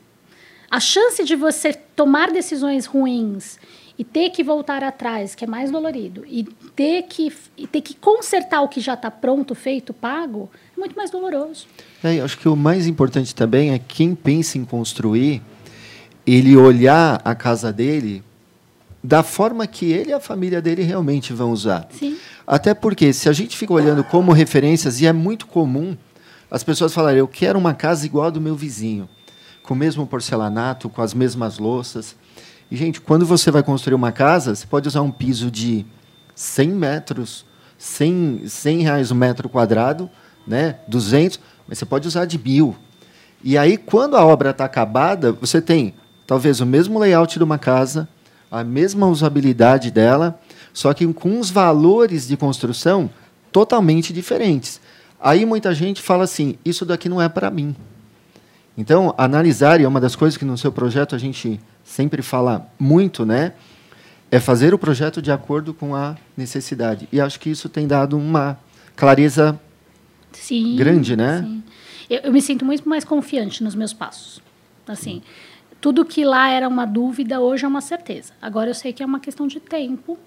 A 0.71 0.79
chance 0.79 1.23
de 1.23 1.35
você 1.35 1.73
tomar 1.73 2.31
decisões 2.31 2.87
ruins 2.87 3.59
e 3.95 4.03
ter 4.03 4.31
que 4.31 4.43
voltar 4.43 4.83
atrás, 4.83 5.35
que 5.35 5.43
é 5.43 5.47
mais 5.47 5.69
dolorido, 5.69 6.25
e 6.25 6.43
ter 6.75 7.03
que, 7.03 7.31
e 7.55 7.67
ter 7.67 7.81
que 7.81 7.93
consertar 7.93 8.61
o 8.61 8.67
que 8.67 8.79
já 8.79 8.95
está 8.95 9.11
pronto, 9.11 9.53
feito, 9.53 9.93
pago, 9.93 10.49
é 10.75 10.79
muito 10.79 10.95
mais 10.95 11.11
doloroso. 11.11 11.67
É, 12.03 12.19
acho 12.19 12.39
que 12.39 12.49
o 12.49 12.55
mais 12.55 12.87
importante 12.87 13.35
também 13.35 13.73
é 13.73 13.77
quem 13.77 14.15
pensa 14.15 14.57
em 14.57 14.65
construir, 14.65 15.41
ele 16.35 16.55
olhar 16.55 17.21
a 17.23 17.33
casa 17.33 17.71
dele 17.71 18.23
da 19.03 19.23
forma 19.23 19.65
que 19.65 19.91
ele 19.91 20.09
e 20.09 20.13
a 20.13 20.19
família 20.19 20.61
dele 20.61 20.83
realmente 20.83 21.33
vão 21.33 21.51
usar. 21.51 21.87
Sim. 21.91 22.17
Até 22.45 22.73
porque, 22.73 23.13
se 23.13 23.29
a 23.29 23.33
gente 23.33 23.57
fica 23.57 23.73
olhando 23.73 24.03
como 24.03 24.31
referências, 24.31 24.99
e 24.99 25.07
é 25.07 25.13
muito 25.13 25.47
comum 25.47 25.95
as 26.51 26.63
pessoas 26.63 26.93
falarem, 26.93 27.19
eu 27.19 27.27
quero 27.27 27.57
uma 27.57 27.73
casa 27.73 28.05
igual 28.05 28.27
a 28.27 28.29
do 28.29 28.41
meu 28.41 28.55
vizinho, 28.55 29.07
com 29.63 29.73
o 29.73 29.77
mesmo 29.77 30.05
porcelanato, 30.05 30.89
com 30.89 31.01
as 31.01 31.13
mesmas 31.13 31.57
louças. 31.57 32.15
E, 32.69 32.75
gente, 32.75 32.99
quando 32.99 33.25
você 33.25 33.49
vai 33.51 33.63
construir 33.63 33.95
uma 33.95 34.11
casa, 34.11 34.53
você 34.53 34.65
pode 34.65 34.87
usar 34.87 35.01
um 35.01 35.11
piso 35.11 35.49
de 35.49 35.85
100 36.35 36.69
metros, 36.69 37.45
100, 37.77 38.43
100 38.47 38.81
reais 38.81 39.11
o 39.11 39.13
um 39.13 39.17
metro 39.17 39.47
quadrado, 39.47 40.09
né? 40.45 40.77
200, 40.87 41.39
mas 41.67 41.77
você 41.77 41.85
pode 41.85 42.07
usar 42.07 42.25
de 42.25 42.37
mil. 42.37 42.75
E 43.43 43.57
aí, 43.57 43.77
quando 43.77 44.17
a 44.17 44.25
obra 44.25 44.49
está 44.49 44.65
acabada, 44.65 45.31
você 45.31 45.61
tem 45.61 45.93
talvez 46.29 46.59
o 46.59 46.65
mesmo 46.65 46.99
layout 46.99 47.39
de 47.39 47.43
uma 47.43 47.57
casa, 47.57 48.07
a 48.51 48.63
mesma 48.63 49.07
usabilidade 49.07 49.89
dela, 49.89 50.39
só 50.71 50.93
que 50.93 51.11
com 51.11 51.39
os 51.39 51.49
valores 51.49 52.27
de 52.27 52.37
construção 52.37 53.09
totalmente 53.51 54.13
diferentes. 54.13 54.79
Aí 55.19 55.43
muita 55.43 55.73
gente 55.73 56.03
fala 56.03 56.25
assim: 56.25 56.55
isso 56.63 56.85
daqui 56.85 57.09
não 57.09 57.19
é 57.19 57.27
para 57.27 57.49
mim. 57.49 57.75
Então, 58.77 59.11
analisar, 59.17 59.81
e 59.81 59.85
é 59.85 59.87
uma 59.87 59.99
das 59.99 60.15
coisas 60.15 60.37
que 60.37 60.45
no 60.45 60.55
seu 60.55 60.71
projeto 60.71 61.15
a 61.15 61.17
gente 61.17 61.59
sempre 61.83 62.21
fala 62.21 62.69
muito, 62.79 63.25
né? 63.25 63.53
É 64.29 64.39
fazer 64.39 64.71
o 64.71 64.77
projeto 64.77 65.23
de 65.23 65.31
acordo 65.31 65.73
com 65.73 65.95
a 65.95 66.15
necessidade. 66.37 67.09
E 67.11 67.19
acho 67.19 67.39
que 67.39 67.49
isso 67.49 67.67
tem 67.67 67.87
dado 67.87 68.15
uma 68.15 68.55
clareza 68.95 69.59
sim, 70.31 70.75
grande, 70.75 71.15
né? 71.15 71.41
Sim. 71.41 71.63
Eu, 72.07 72.19
eu, 72.25 72.31
me 72.31 72.39
sinto 72.39 72.63
muito 72.63 72.87
mais 72.87 73.03
confiante 73.03 73.63
nos 73.63 73.73
meus 73.73 73.93
passos. 73.93 74.39
Assim, 74.87 75.23
tudo 75.81 76.05
que 76.05 76.25
lá 76.25 76.49
era 76.49 76.67
uma 76.67 76.85
dúvida, 76.85 77.39
hoje 77.39 77.65
é 77.65 77.67
uma 77.67 77.81
certeza. 77.81 78.33
Agora 78.41 78.69
eu 78.69 78.73
sei 78.73 78.91
que 78.93 79.01
é 79.01 79.05
uma 79.05 79.19
questão 79.19 79.47
de 79.47 79.59
tempo, 79.59 80.17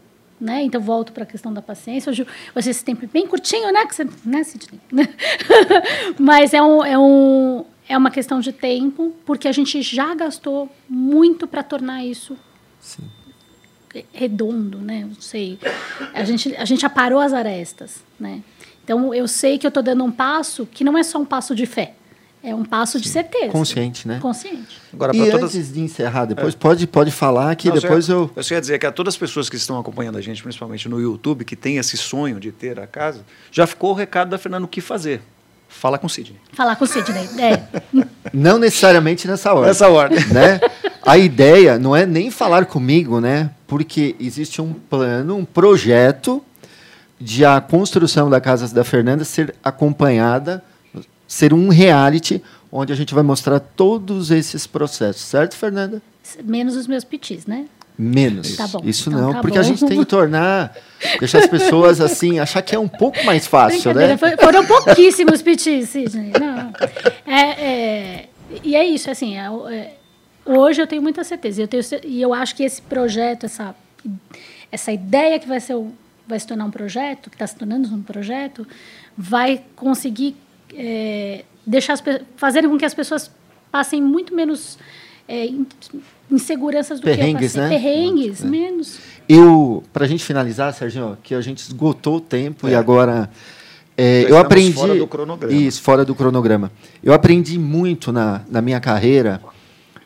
né? 0.40 0.62
Então 0.62 0.80
volto 0.80 1.12
para 1.12 1.24
a 1.24 1.26
questão 1.26 1.52
da 1.52 1.62
paciência. 1.62 2.10
Hoje, 2.10 2.26
hoje 2.54 2.70
esse 2.70 2.84
tempo 2.84 3.04
é 3.04 3.08
bem 3.08 3.26
curtinho, 3.26 3.72
né? 3.72 3.86
Que 3.86 3.94
você, 3.94 4.08
né, 4.24 4.44
Sidney? 4.44 4.80
Mas 6.18 6.54
é 6.54 6.62
um, 6.62 6.84
é 6.84 6.98
um 6.98 7.64
é 7.88 7.96
uma 7.96 8.10
questão 8.10 8.40
de 8.40 8.52
tempo, 8.52 9.14
porque 9.24 9.46
a 9.46 9.52
gente 9.52 9.82
já 9.82 10.14
gastou 10.14 10.70
muito 10.88 11.46
para 11.46 11.62
tornar 11.62 12.04
isso 12.04 12.36
Sim. 12.80 13.02
redondo, 14.12 14.78
né? 14.78 15.04
Não 15.04 15.20
sei. 15.20 15.58
A 16.14 16.24
gente, 16.24 16.56
a 16.56 16.64
gente 16.64 16.86
aparou 16.86 17.20
as 17.20 17.32
arestas, 17.32 18.02
né? 18.18 18.42
Então, 18.84 19.14
eu 19.14 19.28
sei 19.28 19.58
que 19.58 19.66
eu 19.66 19.68
estou 19.68 19.82
dando 19.82 20.02
um 20.02 20.10
passo 20.10 20.66
que 20.66 20.82
não 20.82 20.96
é 20.96 21.02
só 21.02 21.18
um 21.18 21.24
passo 21.24 21.54
de 21.54 21.66
fé. 21.66 21.94
É 22.44 22.55
um 22.55 22.64
passo 22.64 22.98
Sim. 22.98 23.05
de 23.05 23.09
certeza. 23.09 23.48
Consciente, 23.48 24.09
né? 24.09 24.18
Consciente. 24.20 24.81
Agora, 24.92 25.14
e 25.14 25.31
todas... 25.31 25.55
antes 25.55 25.72
de 25.72 25.81
encerrar, 25.81 26.24
depois 26.24 26.55
é. 26.55 26.57
pode, 26.57 26.87
pode 26.88 27.11
falar 27.12 27.55
que 27.55 27.68
não, 27.68 27.76
depois 27.76 28.09
eu... 28.09 28.31
Eu 28.35 28.42
só 28.42 28.55
ia 28.55 28.61
dizer 28.61 28.78
que 28.78 28.87
a 28.87 28.90
todas 28.90 29.14
as 29.14 29.18
pessoas 29.18 29.48
que 29.48 29.57
estão 29.57 29.78
acompanhando 29.78 30.18
a 30.18 30.20
gente, 30.20 30.42
principalmente 30.42 30.88
no 30.88 31.00
YouTube, 31.00 31.44
que 31.44 31.55
tem 31.55 31.76
esse 31.76 31.96
sonho 31.96 32.40
de 32.40 32.50
ter 32.50 32.81
a 32.81 32.87
casa, 32.87 33.20
já 33.50 33.66
ficou 33.66 33.92
o 33.92 33.94
recado 33.94 34.31
da 34.31 34.38
Fernanda 34.38 34.64
o 34.64 34.68
que 34.68 34.81
fazer. 34.81 35.22
Fala 35.68 35.98
com 35.98 36.07
o 36.07 36.11
Sidney. 36.11 36.37
Falar 36.52 36.76
com 36.76 36.85
o 36.85 36.87
Sidney, 36.87 37.28
é. 37.38 37.62
Não 38.33 38.59
necessariamente 38.59 39.26
nessa 39.26 39.52
ordem. 39.52 39.68
Nessa 39.68 39.88
ordem. 39.88 40.18
Né? 40.33 40.61
A 41.05 41.18
ideia 41.18 41.78
não 41.78 41.96
é 41.96 42.07
nem 42.07 42.31
falar 42.31 42.66
comigo, 42.66 43.20
né? 43.20 43.50
Porque 43.66 44.14
existe 44.20 44.62
um 44.62 44.72
plano, 44.72 45.37
um 45.37 45.44
projeto 45.44 46.42
de 47.18 47.44
a 47.44 47.61
construção 47.61 48.31
da 48.31 48.40
Casa 48.40 48.72
da 48.72 48.85
Fernanda 48.85 49.24
ser 49.24 49.55
acompanhada, 49.64 50.62
ser 51.33 51.55
um 51.55 51.71
reality 51.71 52.42
onde 52.71 52.92
a 52.92 52.97
gente 52.97 53.14
vai 53.14 53.23
mostrar 53.23 53.59
todos 53.59 54.31
esses 54.31 54.66
processos, 54.66 55.23
certo, 55.23 55.57
Fernanda? 55.57 56.03
Menos 56.45 56.77
os 56.77 56.87
meus 56.87 57.05
pitis, 57.05 57.47
né? 57.47 57.64
Menos. 57.99 58.55
Tá. 58.55 58.66
Isso 58.85 59.09
então, 59.09 59.23
não, 59.23 59.33
tá 59.33 59.40
porque 59.40 59.57
bom. 59.57 59.61
a 59.61 59.62
gente 59.62 59.83
tem 59.87 59.99
que 59.99 60.05
tornar, 60.05 60.77
deixar 61.18 61.38
as 61.38 61.47
pessoas 61.47 62.03
assim, 62.03 62.38
achar 62.38 62.61
que 62.61 62.75
é 62.75 62.79
um 62.79 62.87
pouco 62.87 63.25
mais 63.25 63.47
fácil, 63.47 63.95
né? 63.95 64.14
Foram 64.38 64.66
pouquíssimos 64.66 65.40
pitis, 65.40 65.88
Sidney. 65.88 66.33
Não. 66.38 66.71
É, 67.27 67.40
é, 67.40 68.29
e 68.62 68.77
é 68.77 68.85
isso, 68.85 69.11
assim, 69.11 69.38
é, 69.38 69.47
é, 69.47 69.95
hoje 70.45 70.83
eu 70.83 70.87
tenho 70.87 71.01
muita 71.01 71.25
certeza. 71.25 71.62
Eu 71.62 71.68
tenho, 71.68 71.83
e 72.05 72.21
eu 72.21 72.35
acho 72.35 72.55
que 72.55 72.62
esse 72.62 72.83
projeto, 72.83 73.47
essa, 73.47 73.75
essa 74.71 74.92
ideia 74.92 75.38
que 75.38 75.49
vai, 75.49 75.61
ser, 75.61 75.83
vai 76.29 76.38
se 76.38 76.47
tornar 76.47 76.66
um 76.66 76.71
projeto, 76.71 77.31
que 77.31 77.37
está 77.37 77.47
se 77.47 77.57
tornando 77.57 77.88
um 77.88 78.03
projeto, 78.03 78.66
vai 79.16 79.62
conseguir 79.75 80.37
é, 80.74 81.44
deixar 81.66 81.94
as, 81.94 82.02
fazer 82.37 82.68
com 82.68 82.78
que 82.78 82.85
as 82.85 82.94
pessoas 82.94 83.30
passem 83.70 84.02
muito 84.02 84.35
menos 84.35 84.78
é, 85.28 85.48
inseguranças 86.30 87.00
do 87.00 87.04
Perrengues, 87.04 87.52
que 87.52 87.58
eu 87.58 87.62
né? 87.62 87.68
Perrengues, 87.68 88.42
é. 88.42 88.46
menos. 88.46 88.98
Eu, 89.28 89.82
para 89.92 90.04
a 90.04 90.08
gente 90.08 90.24
finalizar, 90.24 90.72
Serginho, 90.74 91.16
que 91.22 91.35
a 91.35 91.40
gente 91.40 91.58
esgotou 91.58 92.16
o 92.16 92.20
tempo 92.20 92.66
é. 92.66 92.72
e 92.72 92.74
agora 92.74 93.30
é, 93.96 94.26
eu 94.28 94.38
aprendi 94.38 94.72
fora 94.72 94.94
do 94.94 95.06
cronograma. 95.06 95.54
isso 95.54 95.82
fora 95.82 96.04
do 96.04 96.14
cronograma. 96.14 96.72
Eu 97.02 97.12
aprendi 97.12 97.58
muito 97.58 98.11
na, 98.11 98.42
na 98.50 98.61
minha 98.62 98.80
carreira 98.80 99.40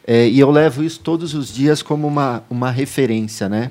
é, 0.06 0.28
e 0.28 0.38
eu 0.38 0.50
levo 0.50 0.84
isso 0.84 1.00
todos 1.00 1.34
os 1.34 1.52
dias 1.52 1.82
como 1.82 2.06
uma, 2.06 2.44
uma 2.50 2.70
referência, 2.70 3.48
né? 3.48 3.70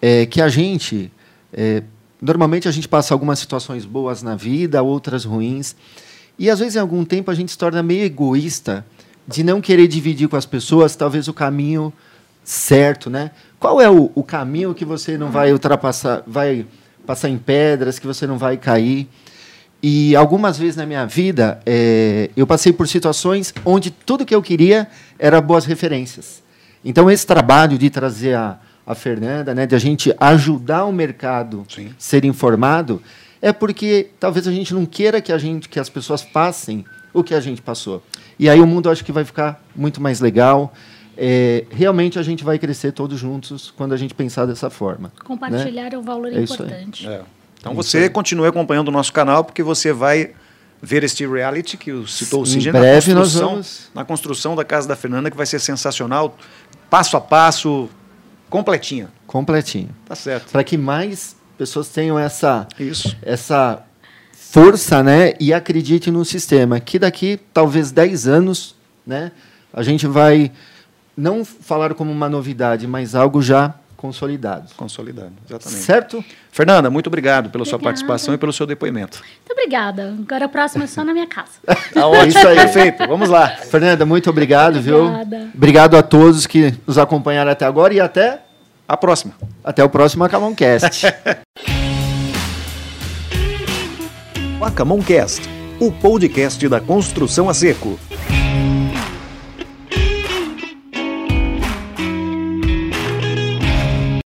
É, 0.00 0.26
que 0.26 0.40
a 0.40 0.48
gente 0.48 1.10
é, 1.52 1.82
normalmente 2.20 2.68
a 2.68 2.70
gente 2.70 2.88
passa 2.88 3.14
algumas 3.14 3.38
situações 3.38 3.84
boas 3.84 4.22
na 4.22 4.34
vida, 4.34 4.82
outras 4.82 5.24
ruins. 5.24 5.74
E 6.38 6.50
às 6.50 6.58
vezes, 6.58 6.76
em 6.76 6.80
algum 6.80 7.04
tempo, 7.04 7.30
a 7.30 7.34
gente 7.34 7.52
se 7.52 7.58
torna 7.58 7.82
meio 7.82 8.04
egoísta 8.04 8.84
de 9.26 9.42
não 9.42 9.60
querer 9.60 9.86
dividir 9.88 10.28
com 10.28 10.36
as 10.36 10.46
pessoas, 10.46 10.96
talvez, 10.96 11.28
o 11.28 11.34
caminho 11.34 11.92
certo, 12.44 13.10
né? 13.10 13.30
Qual 13.60 13.80
é 13.80 13.90
o, 13.90 14.10
o 14.14 14.22
caminho 14.22 14.74
que 14.74 14.84
você 14.84 15.18
não 15.18 15.30
vai 15.30 15.52
ultrapassar, 15.52 16.22
vai 16.26 16.64
passar 17.06 17.28
em 17.28 17.36
pedras, 17.36 17.98
que 17.98 18.06
você 18.06 18.26
não 18.26 18.38
vai 18.38 18.56
cair? 18.56 19.08
E 19.82 20.16
algumas 20.16 20.58
vezes 20.58 20.76
na 20.76 20.86
minha 20.86 21.06
vida, 21.06 21.60
é, 21.64 22.30
eu 22.36 22.46
passei 22.46 22.72
por 22.72 22.88
situações 22.88 23.54
onde 23.64 23.90
tudo 23.90 24.24
que 24.24 24.34
eu 24.34 24.42
queria 24.42 24.88
era 25.18 25.40
boas 25.40 25.64
referências. 25.64 26.42
Então, 26.84 27.10
esse 27.10 27.26
trabalho 27.26 27.76
de 27.76 27.90
trazer 27.90 28.34
a, 28.34 28.58
a 28.88 28.94
Fernanda, 28.94 29.54
né, 29.54 29.66
de 29.66 29.74
a 29.74 29.78
gente 29.78 30.14
ajudar 30.18 30.86
o 30.86 30.92
mercado 30.92 31.66
a 31.76 31.82
ser 31.98 32.24
informado, 32.24 33.02
é 33.40 33.52
porque 33.52 34.08
talvez 34.18 34.48
a 34.48 34.50
gente 34.50 34.72
não 34.72 34.86
queira 34.86 35.20
que 35.20 35.30
a 35.30 35.36
gente 35.36 35.68
que 35.68 35.78
as 35.78 35.90
pessoas 35.90 36.22
passem 36.22 36.86
o 37.12 37.22
que 37.22 37.34
a 37.34 37.40
gente 37.40 37.60
passou. 37.60 38.02
E 38.38 38.48
aí 38.48 38.58
o 38.58 38.66
mundo 38.66 38.88
acho 38.88 39.04
que 39.04 39.12
vai 39.12 39.26
ficar 39.26 39.62
muito 39.76 40.00
mais 40.00 40.20
legal. 40.20 40.72
É, 41.18 41.66
realmente 41.70 42.18
a 42.18 42.22
gente 42.22 42.42
vai 42.42 42.58
crescer 42.58 42.92
todos 42.92 43.20
juntos 43.20 43.70
quando 43.76 43.92
a 43.92 43.96
gente 43.98 44.14
pensar 44.14 44.46
dessa 44.46 44.70
forma. 44.70 45.12
Compartilhar 45.22 45.82
né? 45.82 45.90
é 45.92 45.98
um 45.98 46.02
valor 46.02 46.32
é 46.32 46.40
importante. 46.40 47.06
É. 47.06 47.20
Então 47.60 47.74
você 47.74 48.08
continue 48.08 48.46
acompanhando 48.46 48.88
o 48.88 48.92
nosso 48.92 49.12
canal 49.12 49.44
porque 49.44 49.62
você 49.62 49.92
vai 49.92 50.30
ver 50.80 51.04
este 51.04 51.26
reality 51.26 51.76
que 51.76 51.92
o 51.92 52.06
citou 52.06 52.40
o 52.40 52.46
Cid 52.46 52.72
na 52.72 52.80
construção, 52.80 53.50
vamos... 53.50 53.90
na 53.94 54.04
construção 54.04 54.56
da 54.56 54.64
casa 54.64 54.88
da 54.88 54.96
Fernanda 54.96 55.30
que 55.30 55.36
vai 55.36 55.44
ser 55.44 55.58
sensacional, 55.58 56.38
passo 56.88 57.16
a 57.18 57.20
passo, 57.20 57.90
completinha. 58.48 59.08
Completinho. 59.26 59.90
Tá 60.06 60.14
certo. 60.14 60.50
Para 60.50 60.64
que 60.64 60.76
mais 60.76 61.36
pessoas 61.56 61.88
tenham 61.88 62.18
essa, 62.18 62.66
Isso. 62.78 63.16
essa 63.22 63.82
força 64.32 65.02
né, 65.02 65.34
e 65.38 65.52
acreditem 65.52 66.12
no 66.12 66.24
sistema. 66.24 66.80
Que 66.80 66.98
daqui, 66.98 67.38
talvez 67.52 67.90
10 67.90 68.28
anos, 68.28 68.74
né, 69.06 69.32
a 69.72 69.82
gente 69.82 70.06
vai 70.06 70.50
não 71.16 71.44
falar 71.44 71.94
como 71.94 72.10
uma 72.10 72.28
novidade, 72.28 72.86
mas 72.86 73.14
algo 73.14 73.42
já 73.42 73.74
consolidado. 73.96 74.72
Consolidado, 74.76 75.32
exatamente. 75.48 75.82
Certo? 75.82 76.24
Fernanda, 76.52 76.88
muito 76.88 77.08
obrigado 77.08 77.50
pela 77.50 77.62
Obrigada. 77.62 77.70
sua 77.70 77.78
participação 77.78 78.32
e 78.32 78.38
pelo 78.38 78.52
seu 78.52 78.64
depoimento. 78.64 79.20
Obrigada. 79.58 80.14
Agora 80.20 80.44
a 80.44 80.48
próxima 80.48 80.84
é 80.84 80.86
só 80.86 81.02
na 81.02 81.12
minha 81.12 81.26
casa. 81.26 81.50
tá 81.92 82.06
ótimo, 82.06 82.28
isso 82.28 82.46
aí. 82.46 82.54
Perfeito. 82.54 83.08
Vamos 83.08 83.28
lá. 83.28 83.48
Fernanda, 83.48 84.06
muito 84.06 84.30
obrigado, 84.30 84.78
Obrigada. 84.78 85.38
viu? 85.38 85.50
Obrigado 85.52 85.96
a 85.96 86.02
todos 86.02 86.46
que 86.46 86.72
nos 86.86 86.96
acompanharam 86.96 87.50
até 87.50 87.66
agora 87.66 87.92
e 87.92 88.00
até 88.00 88.38
a 88.86 88.96
próxima. 88.96 89.34
Até 89.64 89.82
o 89.82 89.88
próximo 89.90 90.22
Acamoncast. 90.22 91.06
Acamoncast, 94.62 95.48
o 95.80 95.90
podcast 95.90 96.68
da 96.68 96.80
construção 96.80 97.48
a 97.48 97.54
seco. 97.54 97.98